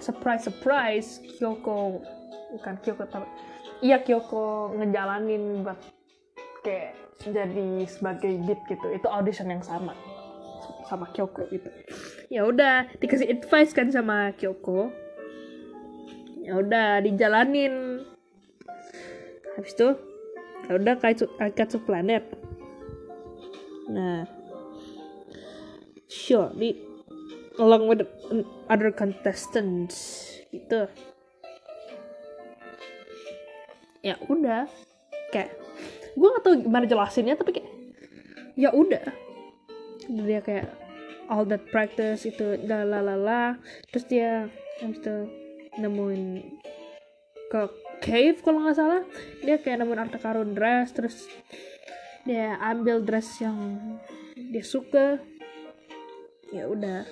surprise 0.00 0.48
surprise 0.48 1.08
Kyoko 1.36 2.00
bukan 2.56 2.74
Kyoko 2.80 3.04
tapi 3.04 3.28
iya 3.84 4.00
Kyoko 4.00 4.72
ngejalanin 4.80 5.60
buat 5.60 5.76
kayak 6.64 6.99
jadi 7.20 7.84
sebagai 7.84 8.32
beat 8.48 8.60
gitu. 8.64 8.86
Itu 8.96 9.06
audition 9.12 9.52
yang 9.52 9.60
sama. 9.60 9.92
Sama 10.88 11.12
Kyoko 11.12 11.44
gitu. 11.52 11.68
Ya 12.32 12.48
udah 12.48 12.88
dikasih 12.98 13.28
advice 13.28 13.76
kan 13.76 13.92
sama 13.92 14.32
Kyoko. 14.40 14.88
Ya 16.40 16.56
udah 16.56 17.04
dijalanin. 17.04 18.02
Habis 19.54 19.76
itu 19.76 19.88
ya 20.66 20.72
udah 20.80 20.94
kayak 20.96 21.28
Katsu 21.52 21.78
Planet. 21.84 22.24
Nah 23.92 24.24
sure 26.10 26.50
di 26.58 26.74
along 27.60 27.86
with 27.86 28.02
other 28.66 28.90
contestants 28.90 30.26
gitu. 30.50 30.88
Ya 34.00 34.16
udah 34.26 34.64
kayak 35.30 35.54
gue 36.16 36.28
gak 36.28 36.42
tau 36.42 36.54
gimana 36.58 36.84
jelasinnya 36.86 37.34
tapi 37.38 37.60
kayak 37.60 37.70
ya 38.58 38.70
udah. 38.74 39.04
Dia 40.10 40.40
kayak 40.42 40.68
all 41.30 41.46
that 41.46 41.62
practice 41.70 42.26
itu 42.26 42.58
lalala 42.66 43.56
terus 43.94 44.04
dia 44.10 44.50
habis 44.82 44.98
itu 44.98 45.16
nemuin 45.78 46.42
ke 47.50 47.62
cave 48.02 48.38
kalau 48.42 48.66
nggak 48.66 48.78
salah. 48.78 49.02
Dia 49.44 49.56
kayak 49.62 49.84
nemuin 49.84 50.00
harta 50.02 50.18
karun 50.18 50.52
dress 50.56 50.90
terus 50.92 51.30
dia 52.26 52.58
ambil 52.58 53.00
dress 53.00 53.38
yang 53.38 53.58
dia 54.34 54.64
suka. 54.66 55.22
Ya 56.50 56.66
udah. 56.66 57.06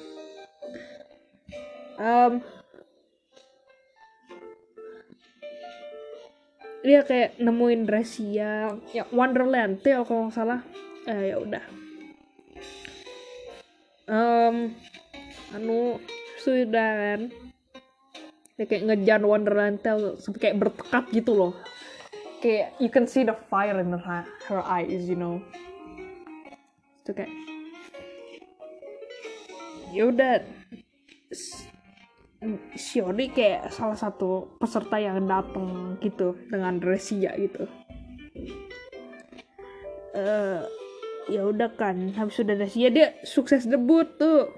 Um, 1.98 2.42
dia 6.82 7.02
kayak 7.02 7.42
nemuin 7.42 7.82
yang 8.38 8.78
ya 8.94 9.02
Wonderland 9.10 9.82
tuh 9.82 10.06
kalau 10.06 10.30
nggak 10.30 10.36
salah. 10.36 10.60
Eh, 11.08 11.34
ya 11.34 11.36
udah. 11.42 11.64
Um, 14.08 14.72
anu 15.52 16.00
sudah 16.40 16.90
kan 16.96 17.20
dia 18.58 18.64
kayak 18.66 18.84
ngejar 18.90 19.20
Wonderland 19.22 19.82
sampai 20.18 20.40
kayak 20.40 20.58
bertekad 20.58 21.04
gitu 21.14 21.32
loh. 21.34 21.52
Kayak 22.38 22.78
you 22.78 22.90
can 22.90 23.10
see 23.10 23.26
the 23.26 23.34
fire 23.50 23.82
in 23.82 23.90
her, 23.90 24.22
her 24.46 24.62
eyes 24.62 25.10
you 25.10 25.18
know. 25.18 25.42
Itu 27.02 27.10
kayak 27.14 27.32
yaudah 29.90 30.44
Shiori 32.78 33.34
kayak 33.34 33.74
salah 33.74 33.98
satu 33.98 34.54
peserta 34.62 34.94
yang 34.94 35.26
datang 35.26 35.98
gitu 35.98 36.38
dengan 36.46 36.78
Resia 36.78 37.34
gitu. 37.34 37.66
Uh, 40.14 40.62
ya 41.26 41.42
udah 41.42 41.74
kan 41.74 42.14
habis 42.14 42.38
sudah 42.38 42.54
Resia 42.54 42.94
dia 42.94 43.18
sukses 43.26 43.66
debut 43.66 44.06
tuh. 44.22 44.54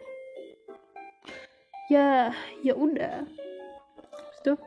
Ya 1.89 2.37
ya 2.61 2.77
udah. 2.77 3.25
Itu 4.45 4.61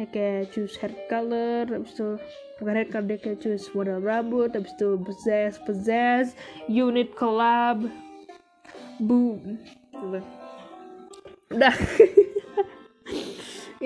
dia 0.00 0.06
kayak 0.10 0.50
choose 0.50 0.74
hair 0.80 0.96
color 1.06 1.70
habis 1.70 1.94
itu 1.94 2.18
bukan 2.58 2.74
hair 2.74 2.88
color 2.90 3.06
dia 3.14 3.18
kayak 3.20 3.38
choose 3.44 3.70
model 3.76 4.02
rambut 4.02 4.50
habis 4.50 4.74
itu 4.74 4.98
possess 5.06 5.54
possess 5.62 6.34
unit 6.66 7.14
collab 7.14 7.86
boom 8.98 9.62
udah 11.54 11.74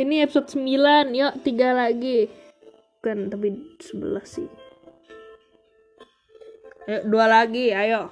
ini 0.00 0.24
episode 0.24 0.56
9 0.56 1.12
yuk 1.12 1.34
tiga 1.44 1.76
lagi. 1.76 2.32
Kan 3.04 3.28
tapi 3.28 3.52
11 3.78 4.24
sih. 4.24 4.48
Ayo 6.88 7.04
dua 7.04 7.28
lagi. 7.28 7.76
Ayo. 7.76 8.08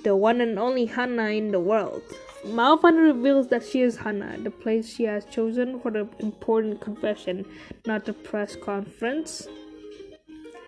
The 0.00 0.14
one 0.14 0.40
and 0.40 0.56
only 0.56 0.86
Hana 0.86 1.34
in 1.34 1.52
the 1.52 1.60
world. 1.60 2.06
Finally 2.46 3.10
reveals 3.10 3.50
that 3.50 3.66
she 3.66 3.82
is 3.82 3.98
Hana, 3.98 4.38
the 4.38 4.54
place 4.54 4.86
she 4.86 5.02
has 5.02 5.26
chosen 5.26 5.82
for 5.82 5.90
the 5.90 6.06
important 6.22 6.80
confession, 6.80 7.42
not 7.90 8.06
the 8.06 8.14
press 8.14 8.54
conference, 8.54 9.50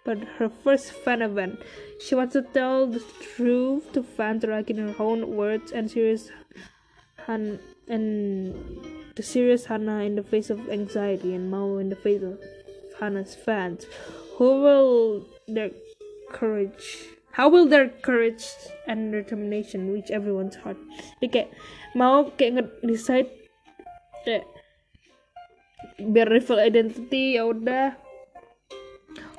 but 0.02 0.18
her 0.42 0.50
first 0.50 0.90
fan 0.90 1.22
event. 1.22 1.62
She 2.02 2.16
wants 2.16 2.32
to 2.32 2.42
tell 2.42 2.88
the 2.88 2.98
truth 3.22 3.92
to 3.92 4.02
fans 4.02 4.42
like 4.42 4.70
in 4.70 4.78
her 4.78 4.94
own 4.98 5.36
words 5.36 5.70
and 5.70 5.88
serious 5.88 6.34
Han 7.28 7.60
and 7.86 8.64
the 9.14 9.22
serious 9.22 9.68
Hannah 9.68 10.00
in 10.02 10.16
the 10.16 10.24
face 10.24 10.48
of 10.48 10.68
anxiety 10.72 11.36
and 11.36 11.52
Mao 11.52 11.76
in 11.76 11.92
the 11.92 12.00
face 12.00 12.24
of 12.24 12.40
Hannah's 12.98 13.36
fans. 13.36 13.84
Who 14.40 14.62
will 14.64 15.28
their 15.46 15.70
courage 16.32 17.14
How 17.38 17.46
will 17.46 17.70
their 17.70 17.86
courage 18.02 18.42
and 18.90 19.14
determination 19.14 19.94
reach 19.94 20.10
everyone's 20.10 20.58
heart? 20.58 20.74
Dia 21.22 21.30
kayak 21.30 21.48
mau 21.94 22.26
kayak 22.34 22.58
nge-decide 22.58 23.30
kayak 24.26 24.42
biar 26.02 26.26
reveal 26.26 26.58
identity 26.58 27.38
ya 27.38 27.46
udah. 27.46 27.94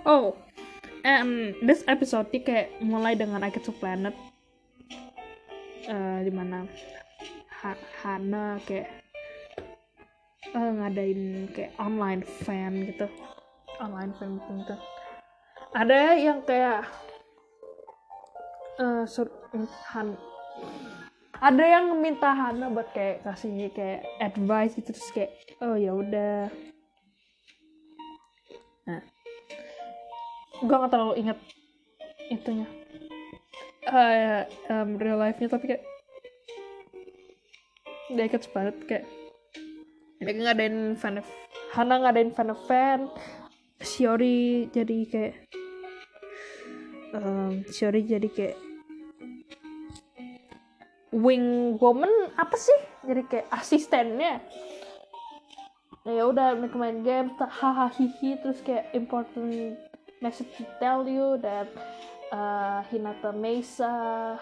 Oh, 0.08 0.40
and 1.04 1.60
this 1.60 1.84
episode 1.92 2.32
kayak 2.32 2.72
mulai 2.80 3.20
dengan 3.20 3.44
I 3.44 3.52
Get 3.52 3.68
to 3.68 3.76
Planet 3.76 4.16
uh, 5.92 6.20
dimana 6.24 6.72
ha 6.72 6.99
Hana 7.60 8.56
kayak 8.64 8.88
uh, 10.56 10.72
ngadain 10.80 11.52
kayak 11.52 11.76
online 11.76 12.24
fan 12.24 12.88
gitu. 12.88 13.08
Online 13.84 14.12
fan 14.16 14.40
gitu. 14.40 14.76
Ada 15.76 16.16
yang 16.16 16.40
kayak 16.48 16.88
uh, 18.80 19.04
sur 19.04 19.28
Han 19.92 20.16
ada 21.40 21.64
yang 21.64 21.96
minta 22.04 22.36
Hana 22.36 22.68
buat 22.68 22.92
kayak 22.92 23.24
kasih 23.24 23.72
kayak 23.72 24.04
advice 24.20 24.76
gitu 24.76 24.92
terus 24.92 25.12
kayak 25.16 25.32
oh 25.64 25.80
ya 25.80 25.96
udah. 25.96 26.52
Nah 28.84 29.02
gue 30.60 30.76
nggak 30.76 30.92
terlalu 30.92 31.16
inget 31.24 31.40
itunya. 32.28 32.68
Uh, 33.88 34.46
um, 34.70 35.00
real 35.00 35.18
life 35.18 35.40
nya 35.40 35.48
tapi 35.48 35.72
kayak 35.72 35.84
ikut 38.10 38.44
banget 38.54 38.76
kayak 38.90 39.06
dia 40.20 40.34
ngadain 40.36 41.00
fan 41.00 41.24
Hana 41.72 41.96
ngadain 42.02 42.34
fan 42.36 42.52
fan 42.68 43.08
Shiori 43.80 44.68
jadi 44.74 44.98
kayak 45.08 45.36
um, 47.16 47.64
Shiori 47.72 48.04
jadi 48.04 48.28
kayak 48.28 48.58
wing 51.14 51.78
woman 51.82 52.12
apa 52.38 52.56
sih? 52.56 52.80
Jadi 53.06 53.22
kayak 53.26 53.48
asistennya. 53.50 54.44
Ya 56.08 56.24
udah 56.26 56.58
mereka 56.58 56.80
main 56.80 57.04
game 57.04 57.36
hahaha 57.38 57.92
hihi 57.94 58.40
terus 58.42 58.64
kayak 58.64 58.90
important 58.96 59.78
message 60.24 60.50
to 60.58 60.66
tell 60.82 61.06
you 61.06 61.38
that 61.44 61.70
uh, 62.34 62.82
Hinata 62.90 63.36
Mesa 63.36 64.40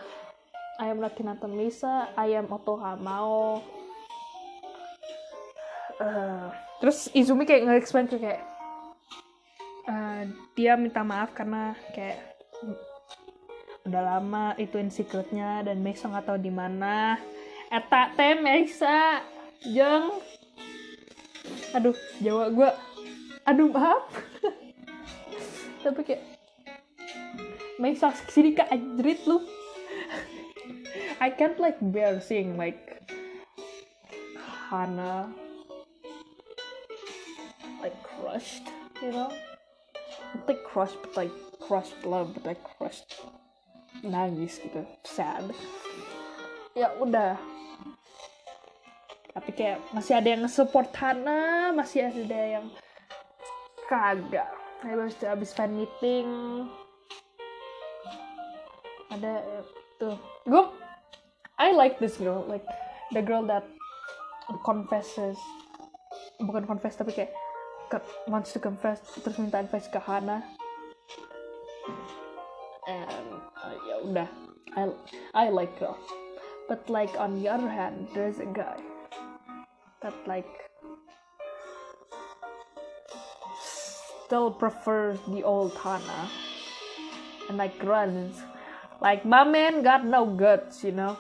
I 0.78 0.94
am 0.94 1.02
not 1.02 1.18
Hinata 1.18 1.50
Mesa 1.50 2.14
I 2.14 2.38
am 2.38 2.48
Otoha 2.50 2.98
Mao 2.98 3.62
uh, 6.02 6.48
terus 6.80 7.10
Izumi 7.14 7.50
kayak 7.50 7.66
nge-explain 7.66 8.08
kayak 8.10 8.42
uh, 9.88 10.22
dia 10.54 10.76
minta 10.78 11.02
maaf 11.02 11.34
karena 11.34 11.74
kayak 11.96 12.38
udah 13.88 14.04
lama 14.04 14.52
itu 14.60 14.76
secretnya 14.92 15.64
dan 15.64 15.80
Mesa 15.80 16.12
nggak 16.12 16.28
tahu 16.28 16.40
di 16.44 16.52
mana. 16.52 17.16
Eta 17.72 18.12
teh 18.20 18.36
Mesa 18.36 19.24
jeng. 19.64 20.20
Aduh 21.72 21.96
Jawa 22.20 22.52
gue 22.52 22.70
aduh 23.48 23.72
maaf. 23.72 24.04
Tapi 25.88 26.02
kayak 26.04 26.24
Mesa 27.80 28.12
sini 28.28 28.52
kak 28.52 28.68
lu 29.24 29.40
I 31.18 31.30
can't 31.34 31.58
like 31.58 31.82
bear 31.82 32.22
seeing 32.22 32.58
like 32.58 33.02
Hana 34.70 35.34
like 37.82 37.98
crushed 38.04 38.70
you 39.02 39.12
know? 39.12 39.34
Not 40.36 40.48
like 40.48 40.64
crushed 40.64 41.02
but 41.02 41.18
like 41.18 41.36
crushed 41.58 42.06
love 42.06 42.34
but 42.38 42.46
like 42.46 42.62
crushed 42.78 43.18
nangis 44.06 44.62
gitu. 44.62 44.86
Sad. 45.02 45.50
Ya 46.78 46.94
udah. 47.02 47.34
Tapi 49.34 49.50
kayak 49.54 49.82
masih 49.94 50.18
ada 50.18 50.30
yang 50.38 50.46
support 50.46 50.94
Hana 50.94 51.74
masih 51.74 52.10
ada 52.10 52.62
yang 52.62 52.66
kagak. 53.90 54.50
Habis 54.86 55.18
habis 55.26 55.50
fan 55.58 55.74
meeting. 55.74 56.30
Ada 59.10 59.42
tuh. 59.98 60.18
Gue 60.46 60.62
I 61.58 61.74
like 61.74 61.98
this 61.98 62.18
girl 62.18 62.46
like 62.46 62.66
the 63.12 63.22
girl 63.22 63.42
that 63.50 63.66
confesses 64.62 65.38
bukan 66.38 66.70
confess 66.70 66.94
tapi 66.94 67.18
kayak 67.18 67.34
wants 68.30 68.54
to 68.54 68.60
confess 68.62 69.02
terus 69.26 69.42
minta 69.42 69.58
advice 69.58 69.90
ke 69.90 69.98
Hana. 69.98 70.46
And 72.86 73.28
uh, 73.58 73.76
ya 73.90 73.96
udah. 74.06 74.30
I 74.78 74.82
I 75.34 75.46
like 75.50 75.74
her. 75.82 75.98
But 76.70 76.86
like 76.92 77.12
on 77.18 77.42
the 77.42 77.50
other 77.50 77.68
hand 77.68 78.12
there's 78.14 78.38
a 78.38 78.50
guy 78.50 78.78
that 80.06 80.14
like 80.30 80.48
still 83.58 84.52
prefers 84.52 85.18
the 85.32 85.42
old 85.42 85.74
Hana 85.80 86.30
and 87.50 87.58
like 87.58 87.74
runs. 87.82 88.38
Like 89.02 89.26
my 89.26 89.42
man 89.42 89.82
got 89.82 90.06
no 90.06 90.28
guts 90.28 90.84
you 90.84 90.92
know 90.94 91.18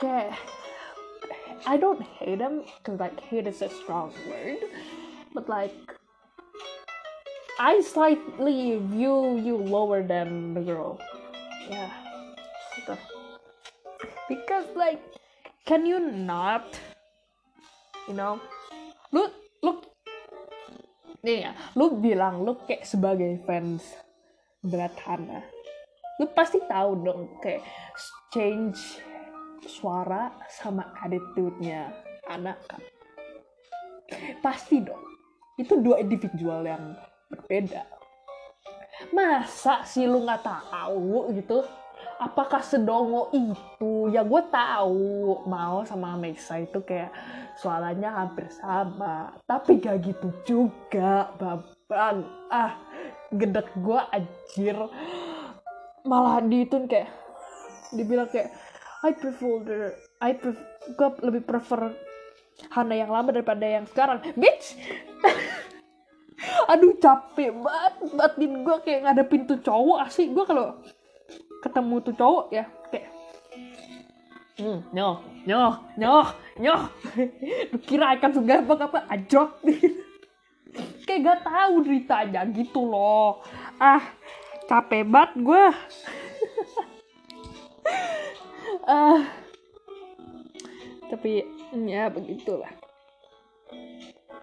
okay 0.00 0.32
I 1.68 1.76
don't 1.76 2.00
hate 2.00 2.40
him 2.40 2.64
because 2.80 2.98
like 2.98 3.20
hate 3.20 3.46
is 3.46 3.60
a 3.60 3.68
strong 3.68 4.16
word 4.24 4.64
but 5.36 5.44
like 5.48 5.76
I 7.60 7.84
slightly 7.84 8.80
view 8.80 9.36
you 9.36 9.60
lower 9.60 10.00
than 10.00 10.56
the 10.56 10.64
girl. 10.64 10.96
Yeah. 11.68 11.92
Because 14.30 14.64
like 14.74 15.04
can 15.66 15.84
you 15.84 16.00
not 16.00 16.80
you 18.08 18.16
know 18.16 18.40
lu 19.12 19.28
lu 19.60 19.84
nih 21.20 21.44
ya 21.44 21.52
lu 21.76 22.00
bilang 22.00 22.48
lu 22.48 22.56
kayak 22.64 22.88
sebagai 22.88 23.44
fans 23.44 23.84
berat 24.64 24.96
Hana 25.04 25.44
lu 26.16 26.24
pasti 26.32 26.64
tahu 26.64 27.04
dong 27.04 27.28
kayak 27.44 27.60
change 28.32 29.04
suara 29.66 30.32
sama 30.48 30.92
attitude-nya 31.00 31.92
anak. 32.28 32.60
Kan 32.68 32.82
pasti 34.42 34.82
dong. 34.82 35.02
Itu 35.60 35.78
dua 35.78 36.00
individual 36.00 36.64
yang 36.64 36.96
berbeda. 37.30 37.84
Masa 39.14 39.84
sih 39.86 40.04
lu 40.04 40.24
nggak 40.24 40.44
tahu 40.44 41.32
gitu? 41.36 41.64
Apakah 42.20 42.60
sedongo 42.60 43.32
itu? 43.32 44.12
Ya 44.12 44.20
gue 44.20 44.42
tahu. 44.52 45.40
Mau 45.48 45.84
sama 45.88 46.20
Mesa 46.20 46.60
itu 46.60 46.84
kayak 46.84 47.12
suaranya 47.56 48.12
hampir 48.12 48.48
sama. 48.52 49.32
Tapi 49.48 49.80
gak 49.80 50.04
gitu 50.04 50.28
juga 50.44 51.32
babang 51.40 52.24
ah 52.52 52.76
gedek 53.32 53.72
gue 53.80 54.00
anjir. 54.12 54.76
Malah 56.04 56.44
di 56.44 56.68
itu 56.68 56.76
kayak 56.84 57.08
dibilang 57.96 58.28
kayak 58.28 58.52
I 59.00 59.16
prefer 59.16 59.64
the 59.64 59.78
I 60.20 60.36
prefer 60.36 60.60
gue 60.92 61.08
lebih 61.24 61.42
prefer 61.48 61.92
Hana 62.68 62.92
yang 62.92 63.08
lama 63.08 63.32
daripada 63.32 63.64
yang 63.64 63.88
sekarang. 63.88 64.20
Bitch! 64.36 64.76
Aduh 66.72 66.96
capek 67.00 67.52
banget 67.52 67.94
batin 68.16 68.52
gue 68.64 68.76
kayak 68.84 69.00
ngadepin 69.08 69.48
tuh 69.48 69.60
cowok 69.60 70.04
asik 70.08 70.32
gue 70.32 70.44
kalau 70.44 70.76
ketemu 71.60 71.96
tuh 72.00 72.14
cowok 72.16 72.46
ya 72.48 72.64
kayak 72.88 73.08
hmm, 74.56 74.80
nyoh 74.92 75.16
nyoh 75.48 75.72
nyoh 75.96 76.28
nyoh. 76.60 76.82
Kira 77.88 78.16
ikan 78.20 78.32
segar 78.36 78.64
apa? 78.64 79.08
Ajok. 79.08 79.60
Kayak 81.02 81.20
gak 81.26 81.40
tahu 81.42 81.82
ceritanya 81.82 82.46
gitu 82.54 82.86
loh. 82.86 83.42
Ah 83.82 84.04
capek 84.70 85.02
banget 85.02 85.32
gue 85.42 85.64
ah 88.86 89.26
tapi 91.10 91.42
ya 91.74 92.06
begitulah. 92.08 92.70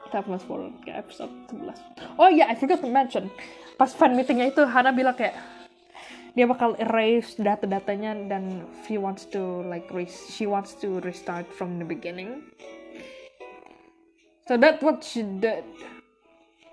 Kita 0.08 0.24
fast 0.24 0.48
forward 0.48 0.76
ke 0.84 0.92
episode 0.92 1.32
11 1.52 2.20
oh 2.20 2.32
ya 2.32 2.44
yeah, 2.44 2.48
I 2.52 2.56
forgot 2.56 2.80
to 2.84 2.92
mention. 2.92 3.32
Pas 3.76 3.92
fan 3.92 4.16
meetingnya 4.16 4.52
itu 4.52 4.64
Hana 4.64 4.96
bilang 4.96 5.16
kayak 5.16 5.36
dia 6.38 6.46
bakal 6.46 6.78
erase 6.78 7.34
data-datanya 7.42 8.14
dan 8.30 8.70
she 8.86 9.02
wants 9.02 9.26
to 9.26 9.66
like 9.66 9.90
she 10.08 10.46
wants 10.46 10.78
to 10.78 11.02
restart 11.02 11.50
from 11.50 11.82
the 11.82 11.88
beginning. 11.88 12.46
So 14.46 14.56
that's 14.56 14.80
what 14.80 15.04
she 15.04 15.26
did. 15.26 15.66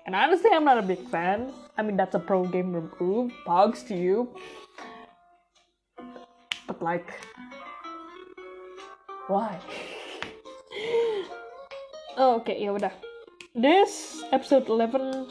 And 0.05 0.13
honestly 0.13 0.53
I'm 0.53 0.63
not 0.63 0.77
a 0.79 0.85
big 0.85 1.01
fan. 1.09 1.49
I 1.75 1.83
mean 1.83 1.97
that's 1.97 2.15
a 2.15 2.21
pro 2.21 2.45
gamer 2.45 2.87
move 3.01 3.33
bugs 3.43 3.83
to 3.91 3.97
you 3.97 4.31
but 6.67 6.81
like 6.81 7.13
why? 9.27 9.57
Oh, 12.15 12.39
okay, 12.39 12.63
ya 12.63 12.71
udah. 12.71 12.95
This 13.51 14.23
episode 14.31 14.71
11 14.71 15.27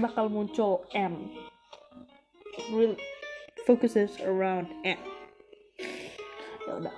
bakal 0.00 0.32
muncul 0.32 0.88
M. 0.96 1.28
Really 2.72 2.96
focuses 3.68 4.16
around 4.24 4.72
M. 4.80 4.96
Udah. 6.72 6.96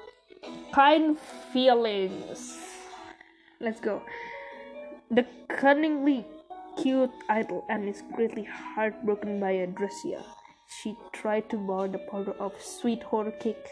Kind 0.71 1.19
feelings. 1.51 2.63
Let's 3.59 3.83
go. 3.83 4.07
The 5.11 5.27
cunningly 5.51 6.23
cute 6.79 7.11
idol 7.27 7.67
and 7.67 7.91
is 7.91 8.07
greatly 8.15 8.47
heartbroken 8.47 9.43
by 9.43 9.67
Adresia 9.67 10.23
she 10.69 10.95
tried 11.13 11.49
to 11.51 11.57
borrow 11.57 11.89
the 11.89 11.99
powder 11.99 12.37
of 12.39 12.53
sweet 12.61 13.03
horror 13.03 13.33
cake 13.33 13.69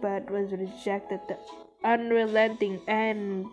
but 0.00 0.30
was 0.30 0.52
rejected. 0.52 1.20
The 1.28 1.36
unrelenting 1.84 2.80
and 2.86 3.46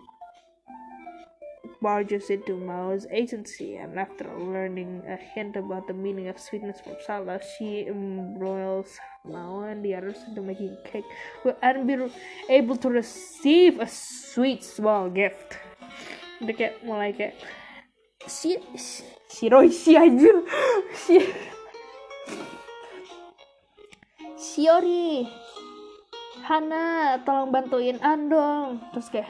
barges 1.82 2.30
into 2.30 2.58
Mao's 2.58 3.06
agency, 3.12 3.76
and 3.76 4.00
after 4.00 4.26
learning 4.38 5.04
a 5.08 5.16
hint 5.16 5.56
about 5.56 5.88
the 5.88 5.94
meaning 5.94 6.28
of 6.28 6.40
sweetness 6.40 6.82
from 6.82 6.96
Salah, 7.06 7.40
she 7.58 7.86
embroils 7.88 8.98
Mao 9.26 9.62
and 9.62 9.84
the 9.84 9.94
others 9.96 10.18
into 10.28 10.42
making 10.42 10.78
cake. 10.86 11.06
And 11.62 11.86
be 11.86 11.98
able 12.50 12.78
to 12.78 12.90
receive 12.90 13.80
a 13.80 13.88
sweet 13.88 14.64
small 14.64 15.10
gift. 15.10 15.58
Dia 16.38 16.54
kayak 16.54 16.86
mulai 16.86 17.18
kayak 17.18 17.34
si, 18.30 18.62
si 19.26 19.50
Roy 19.50 19.74
si 19.74 19.98
anjir 19.98 20.46
si 20.94 21.18
Siori. 24.58 25.22
Hana 26.42 27.22
tolong 27.22 27.54
bantuin 27.54 28.02
Andong 28.02 28.82
terus 28.90 29.14
kayak 29.14 29.30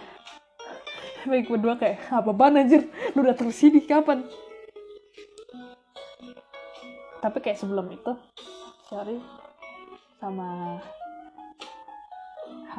baik 1.27 1.51
berdua 1.51 1.75
kayak 1.75 1.99
apa 2.07 2.31
ban 2.31 2.55
anjir? 2.55 2.87
Lu 3.11 3.27
datang 3.27 3.51
sini 3.51 3.83
kapan? 3.83 4.23
Tapi 7.19 7.43
kayak 7.43 7.59
sebelum 7.59 7.91
itu 7.91 8.15
Siori 8.87 9.19
sama 10.15 10.79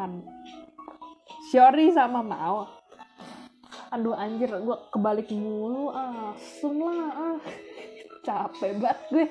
Han 0.01 0.25
Siori 1.53 1.93
sama 1.93 2.25
Mao. 2.25 2.65
Aduh 3.93 4.17
anjir 4.17 4.49
gue 4.49 4.77
kebalik 4.89 5.29
mulu 5.37 5.93
asem 5.93 6.81
lah 6.81 7.13
ah. 7.13 7.39
Capek 8.25 8.81
banget 8.81 9.05
gue. 9.13 9.27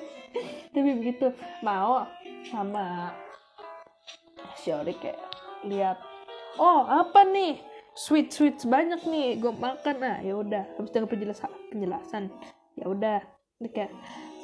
Tapi 0.70 0.90
begitu 1.02 1.34
Mao 1.66 2.06
sama. 2.50 3.12
Shiori 4.58 4.94
kayak 4.98 5.20
lihat 5.66 5.98
oh 6.58 6.84
apa 6.88 7.22
nih? 7.28 7.62
Sweet 7.98 8.30
sweet 8.30 8.62
banyak 8.66 9.02
nih 9.06 9.38
gue 9.42 9.52
makan. 9.54 9.96
Ah 10.02 10.18
ya 10.22 10.38
udah. 10.38 10.64
Habis 10.78 10.90
dengan 10.94 11.10
penjelasan 11.10 11.50
penjelasan. 11.70 12.24
Ya 12.78 12.86
udah. 12.86 13.20
Kayak 13.74 13.90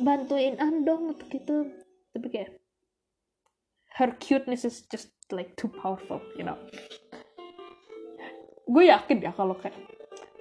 bantuin 0.02 0.58
andong 0.58 1.14
untuk 1.14 1.30
itu 1.30 1.70
tapi 2.14 2.26
kayak 2.30 2.50
her 3.94 4.10
cuteness 4.18 4.66
is 4.66 4.86
just 4.90 5.14
like 5.30 5.54
too 5.54 5.70
powerful 5.70 6.18
you 6.38 6.42
know. 6.42 6.58
Gue 8.66 8.90
yakin 8.90 9.22
ya 9.22 9.30
kalau 9.34 9.54
kayak 9.58 9.76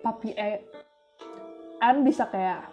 papi 0.02 0.34
e 0.34 0.62
An 1.84 2.08
bisa 2.08 2.32
kayak 2.32 2.72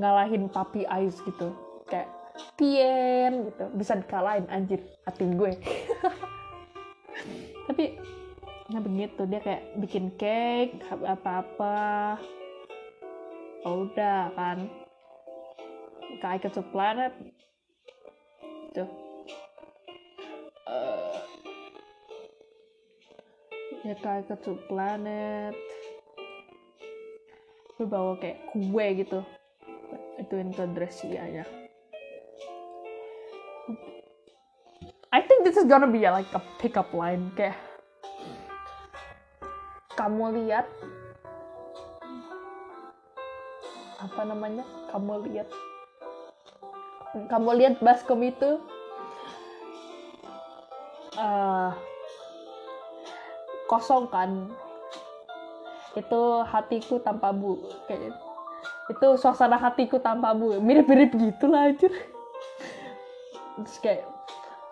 ngalahin 0.00 0.48
papi 0.48 0.88
Ice 1.04 1.20
gitu. 1.20 1.52
Kayak 1.84 2.08
Tien 2.56 3.32
gitu. 3.48 3.64
Bisa 3.76 3.96
dikalahin 3.96 4.48
anjir 4.48 4.80
hati 5.04 5.24
gue. 5.28 5.52
Tapi 7.68 7.84
nggak 8.72 8.84
begitu. 8.88 9.22
Dia 9.28 9.40
kayak 9.44 9.62
bikin 9.80 10.04
cake 10.16 10.80
apa-apa. 10.88 12.16
Oh, 13.62 13.86
udah 13.86 14.32
kan. 14.34 14.58
Kayak 16.20 16.52
ke 16.52 16.62
planet. 16.72 17.12
Tuh. 18.72 18.88
Uh, 20.64 21.20
ya 23.84 23.94
kayak 24.00 24.32
ke 24.32 24.52
planet. 24.68 25.54
Gue 27.76 27.86
bawa 27.88 28.16
kayak 28.16 28.40
kue 28.50 28.86
gitu. 29.04 29.20
Ituin 30.20 30.54
ke 30.54 30.64
Dresia 30.72 31.24
ya 31.28 31.61
I 35.22 35.30
think 35.30 35.46
this 35.46 35.54
is 35.54 35.70
gonna 35.70 35.86
be 35.86 36.02
like 36.02 36.26
a 36.34 36.42
pickup 36.58 36.90
line 36.90 37.30
kayak. 37.38 37.54
Kamu 39.94 40.34
lihat. 40.34 40.66
Apa 44.02 44.26
namanya? 44.26 44.66
Kamu 44.90 45.22
lihat. 45.30 45.46
Kamu 47.30 47.54
lihat 47.54 47.78
baskom 47.78 48.18
itu. 48.26 48.58
Uh, 51.14 51.70
kosong 53.70 54.10
kan? 54.10 54.50
Itu 55.94 56.42
hatiku 56.50 56.98
tanpa 56.98 57.30
bu 57.30 57.62
kayak. 57.86 58.10
Itu 58.90 59.14
suasana 59.14 59.54
hatiku 59.54 60.02
tanpa 60.02 60.34
bu. 60.34 60.58
Mirip-mirip 60.58 61.14
gitu 61.14 61.46
lah 61.46 61.70
aja 61.70 61.86
terus 63.62 63.78
kayak 63.84 64.11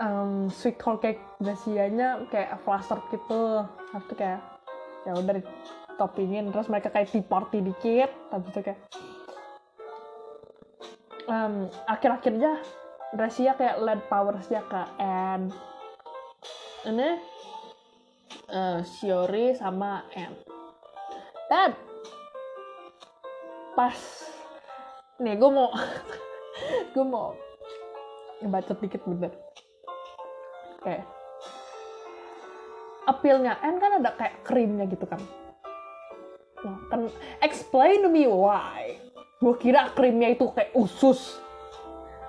um, 0.00 0.48
sweet 0.48 0.80
whole 0.82 0.98
cake 0.98 1.20
Dasianya 1.38 2.26
kayak 2.32 2.60
fluster 2.64 2.98
gitu. 3.12 3.64
Habis 3.94 4.06
itu 4.08 4.14
kayak 4.16 4.40
ya 5.06 5.12
udah 5.14 5.44
toppingin. 6.00 6.50
Terus 6.50 6.68
mereka 6.72 6.88
kayak 6.90 7.12
tea 7.12 7.24
party 7.24 7.60
dikit. 7.60 8.10
Habis 8.32 8.48
itu 8.50 8.60
kayak 8.72 8.80
um, 11.30 11.70
akhir-akhirnya 11.86 12.58
Gracia 13.10 13.58
kayak 13.58 13.82
led 13.82 14.00
powersnya 14.06 14.62
ke 14.70 14.82
Anne 15.02 15.50
ini 16.86 17.18
uh, 18.54 18.80
Shiori 18.86 19.54
sama 19.58 20.06
Anne 20.14 20.38
dan 21.50 21.74
pas 23.74 23.98
nih 25.18 25.34
gue 25.34 25.50
mau 25.50 25.74
gue 26.94 27.04
mau 27.06 27.34
baca 28.46 28.72
dikit 28.78 29.02
bener 29.04 29.34
kayak 30.80 31.04
appealnya 33.08 33.56
N 33.64 33.76
kan 33.80 34.00
ada 34.00 34.10
kayak 34.16 34.44
krimnya 34.44 34.84
gitu 34.88 35.04
kan. 35.04 35.20
Nah 36.60 36.76
kan 36.92 37.08
explain 37.44 38.04
to 38.04 38.10
me 38.12 38.28
why. 38.28 38.96
Gue 39.40 39.56
kira 39.56 39.92
krimnya 39.96 40.36
itu 40.36 40.52
kayak 40.52 40.72
usus. 40.76 41.40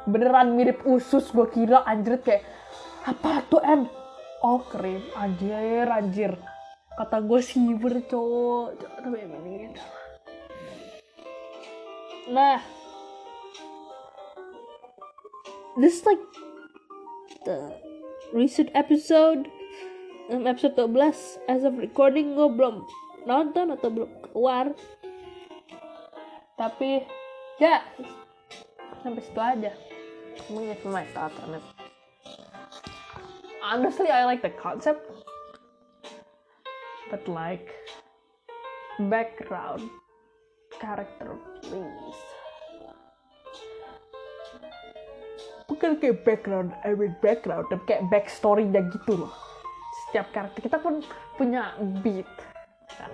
Beneran 0.07 0.55
mirip 0.55 0.81
usus 0.87 1.29
gue 1.29 1.47
kira 1.51 1.83
anjir 1.85 2.17
kayak 2.23 2.47
apa 3.05 3.45
tuh 3.51 3.61
N 3.61 3.85
oh 4.41 4.61
krim 4.67 5.03
anjir 5.15 5.85
anjir. 5.91 6.33
Kata 6.95 7.19
gue 7.23 7.39
siber 7.39 8.03
cowok. 8.07 8.79
Tapi 8.79 9.17
ini 9.21 9.75
nah. 12.31 12.59
This 15.79 15.99
is 15.99 16.03
like 16.03 16.19
the 17.47 17.90
recent 18.33 18.69
episode 18.73 19.51
um, 20.31 20.47
episode 20.47 20.75
12 20.75 21.43
as 21.51 21.63
of 21.63 21.75
recording 21.77 22.33
gue 22.35 22.47
belum 22.47 22.87
nonton 23.27 23.75
atau 23.75 23.91
belum 23.91 24.11
keluar. 24.31 24.71
Tapi 26.55 27.03
ya 27.59 27.83
sampai 29.03 29.21
situ 29.21 29.41
aja. 29.41 29.73
I'm 30.47 30.63
give 30.63 30.83
my 30.87 31.03
honestly 33.59 34.07
I 34.07 34.23
like 34.25 34.41
the 34.41 34.53
concept. 34.55 35.03
But 37.11 37.27
like 37.27 37.75
background 39.11 39.91
character 40.79 41.35
please 41.59 42.30
bukan 45.81 45.97
kayak 45.97 46.21
background 46.21 46.69
I 46.85 46.93
mean 46.93 47.17
background 47.25 47.65
tapi 47.73 47.81
kayak 47.89 48.05
backstory-nya 48.13 48.85
gitu 48.93 49.25
loh. 49.25 49.33
Setiap 50.05 50.29
karakter 50.29 50.61
kita 50.61 50.77
pun 50.77 51.01
punya 51.41 51.73
beat. 52.05 52.29
Kan 52.93 53.09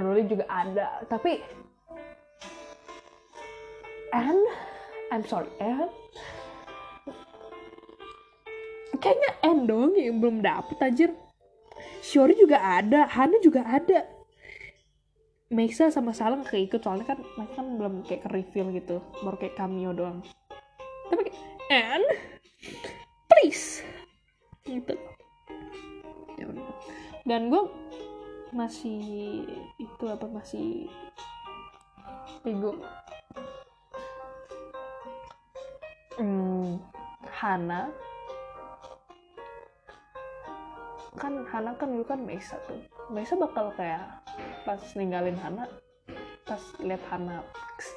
Rory 0.00 0.24
juga 0.24 0.48
ada 0.48 1.04
tapi 1.04 1.44
and 4.16 4.40
I'm 5.12 5.20
sorry 5.28 5.52
and 5.60 5.92
kayaknya 8.96 9.30
Anne 9.44 9.68
dong 9.68 9.92
yang 10.00 10.16
belum 10.16 10.40
dapet 10.40 10.80
anjir. 10.80 11.12
Shiori 12.00 12.40
juga 12.40 12.56
ada, 12.56 13.04
Hana 13.04 13.36
juga 13.44 13.60
ada. 13.68 14.08
Meisa 15.52 15.92
sama 15.92 16.16
Salang 16.16 16.40
keikut 16.40 16.80
soalnya 16.80 17.04
kan 17.04 17.20
mereka 17.36 17.52
kan 17.60 17.66
belum 17.76 17.94
kayak 18.08 18.24
ke 18.24 18.28
reveal 18.32 18.72
gitu, 18.72 19.04
baru 19.20 19.36
kayak 19.36 19.60
cameo 19.60 19.92
doang. 19.92 20.24
Tapi 21.10 21.26
and? 21.74 22.06
please. 23.40 23.80
Gitu. 24.68 24.94
Ya 26.36 26.46
Dan 27.24 27.48
gue 27.48 27.64
masih 28.52 29.00
itu 29.80 30.04
apa 30.04 30.26
masih 30.28 30.90
bingung. 32.44 32.82
Hmm, 36.20 36.76
Hana. 37.32 37.88
Kan 41.16 41.48
Hana 41.48 41.72
kan 41.80 41.88
dulu 41.88 42.04
kan 42.04 42.20
Mesa 42.20 42.60
tuh. 42.68 42.76
Mesa 43.08 43.38
bakal 43.40 43.72
kayak 43.72 44.04
pas 44.68 44.80
ninggalin 44.92 45.38
Hana 45.40 45.64
pas 46.44 46.60
lihat 46.82 47.00
Hana 47.08 47.40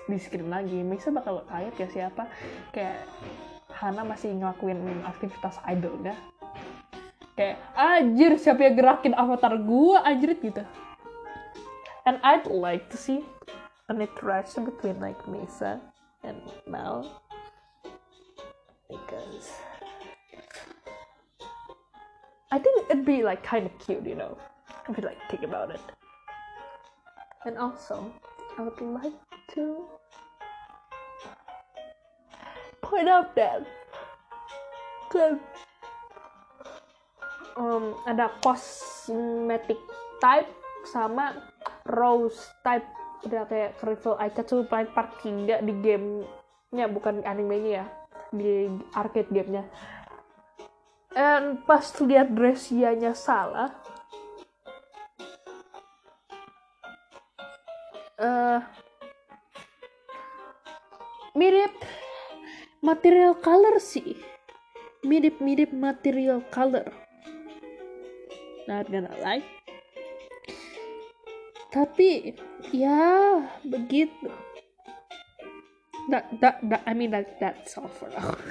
di 0.09 0.17
screen 0.17 0.49
lagi. 0.49 0.79
Mesa 0.81 1.11
bakal 1.11 1.43
kayak 1.47 1.75
ya 1.77 1.87
siapa? 1.91 2.27
Kayak 2.71 3.05
Hana 3.73 4.05
masih 4.05 4.31
ngelakuin 4.37 4.79
aktivitas 5.03 5.57
idol 5.65 5.97
dah 6.05 6.15
kayak 7.33 7.57
anjir 7.73 8.37
siapa 8.37 8.61
yang 8.61 8.75
gerakin 8.77 9.13
avatar 9.17 9.57
gua 9.57 10.05
anjir 10.05 10.37
gitu. 10.37 10.61
And 12.03 12.19
I'd 12.21 12.45
like 12.51 12.91
to 12.91 12.97
see 12.99 13.23
an 13.87 14.03
interaction 14.03 14.67
between 14.67 14.99
like 14.99 15.17
Misa 15.25 15.79
and 16.21 16.37
Mel. 16.67 17.07
Because 18.91 19.49
I 22.51 22.59
think 22.59 22.85
it'd 22.91 23.07
be 23.07 23.23
like 23.23 23.41
kind 23.41 23.65
of 23.65 23.73
cute, 23.79 24.05
you 24.05 24.13
know, 24.13 24.37
if 24.85 24.93
you 24.93 25.03
like 25.03 25.17
think 25.31 25.41
about 25.41 25.73
it. 25.73 25.81
And 27.47 27.57
also, 27.57 28.13
I 28.53 28.61
would 28.61 28.81
like 28.81 29.17
to 29.57 29.89
point 32.85 33.09
out 33.09 33.33
that 33.33 33.65
um, 37.57 37.97
ada 38.05 38.29
cosmetic 38.41 39.77
type 40.21 40.49
sama 40.89 41.49
rose 41.89 42.37
type. 42.61 42.85
Udah 43.23 43.47
kayak 43.47 43.79
Crystal 43.79 44.19
Aikatsu 44.19 44.67
part 44.67 44.91
3 44.93 45.63
di 45.63 45.73
gamenya 45.79 46.85
bukan 46.91 47.23
animenya 47.23 47.71
ya 47.81 47.85
di 48.29 48.67
arcade 48.93 49.31
gamenya. 49.31 49.63
And 51.13 51.61
pas 51.63 51.93
lihat 52.01 52.33
dressianya 52.33 53.13
salah 53.13 53.73
material 62.93 63.33
color 63.41 63.81
sih. 63.81 64.13
Mirip-mirip 65.01 65.73
material 65.73 66.45
color. 66.53 66.85
Not 68.69 68.85
gonna 68.87 69.09
lie. 69.17 69.41
Tapi 71.73 72.37
ya 72.69 73.41
begitu. 73.65 74.29
That 76.13 76.29
that, 76.37 76.61
that 76.69 76.85
I 76.85 76.93
mean 76.93 77.09
like 77.09 77.41
that's 77.41 77.73
all 77.81 77.89
for 77.89 78.13
now. 78.13 78.37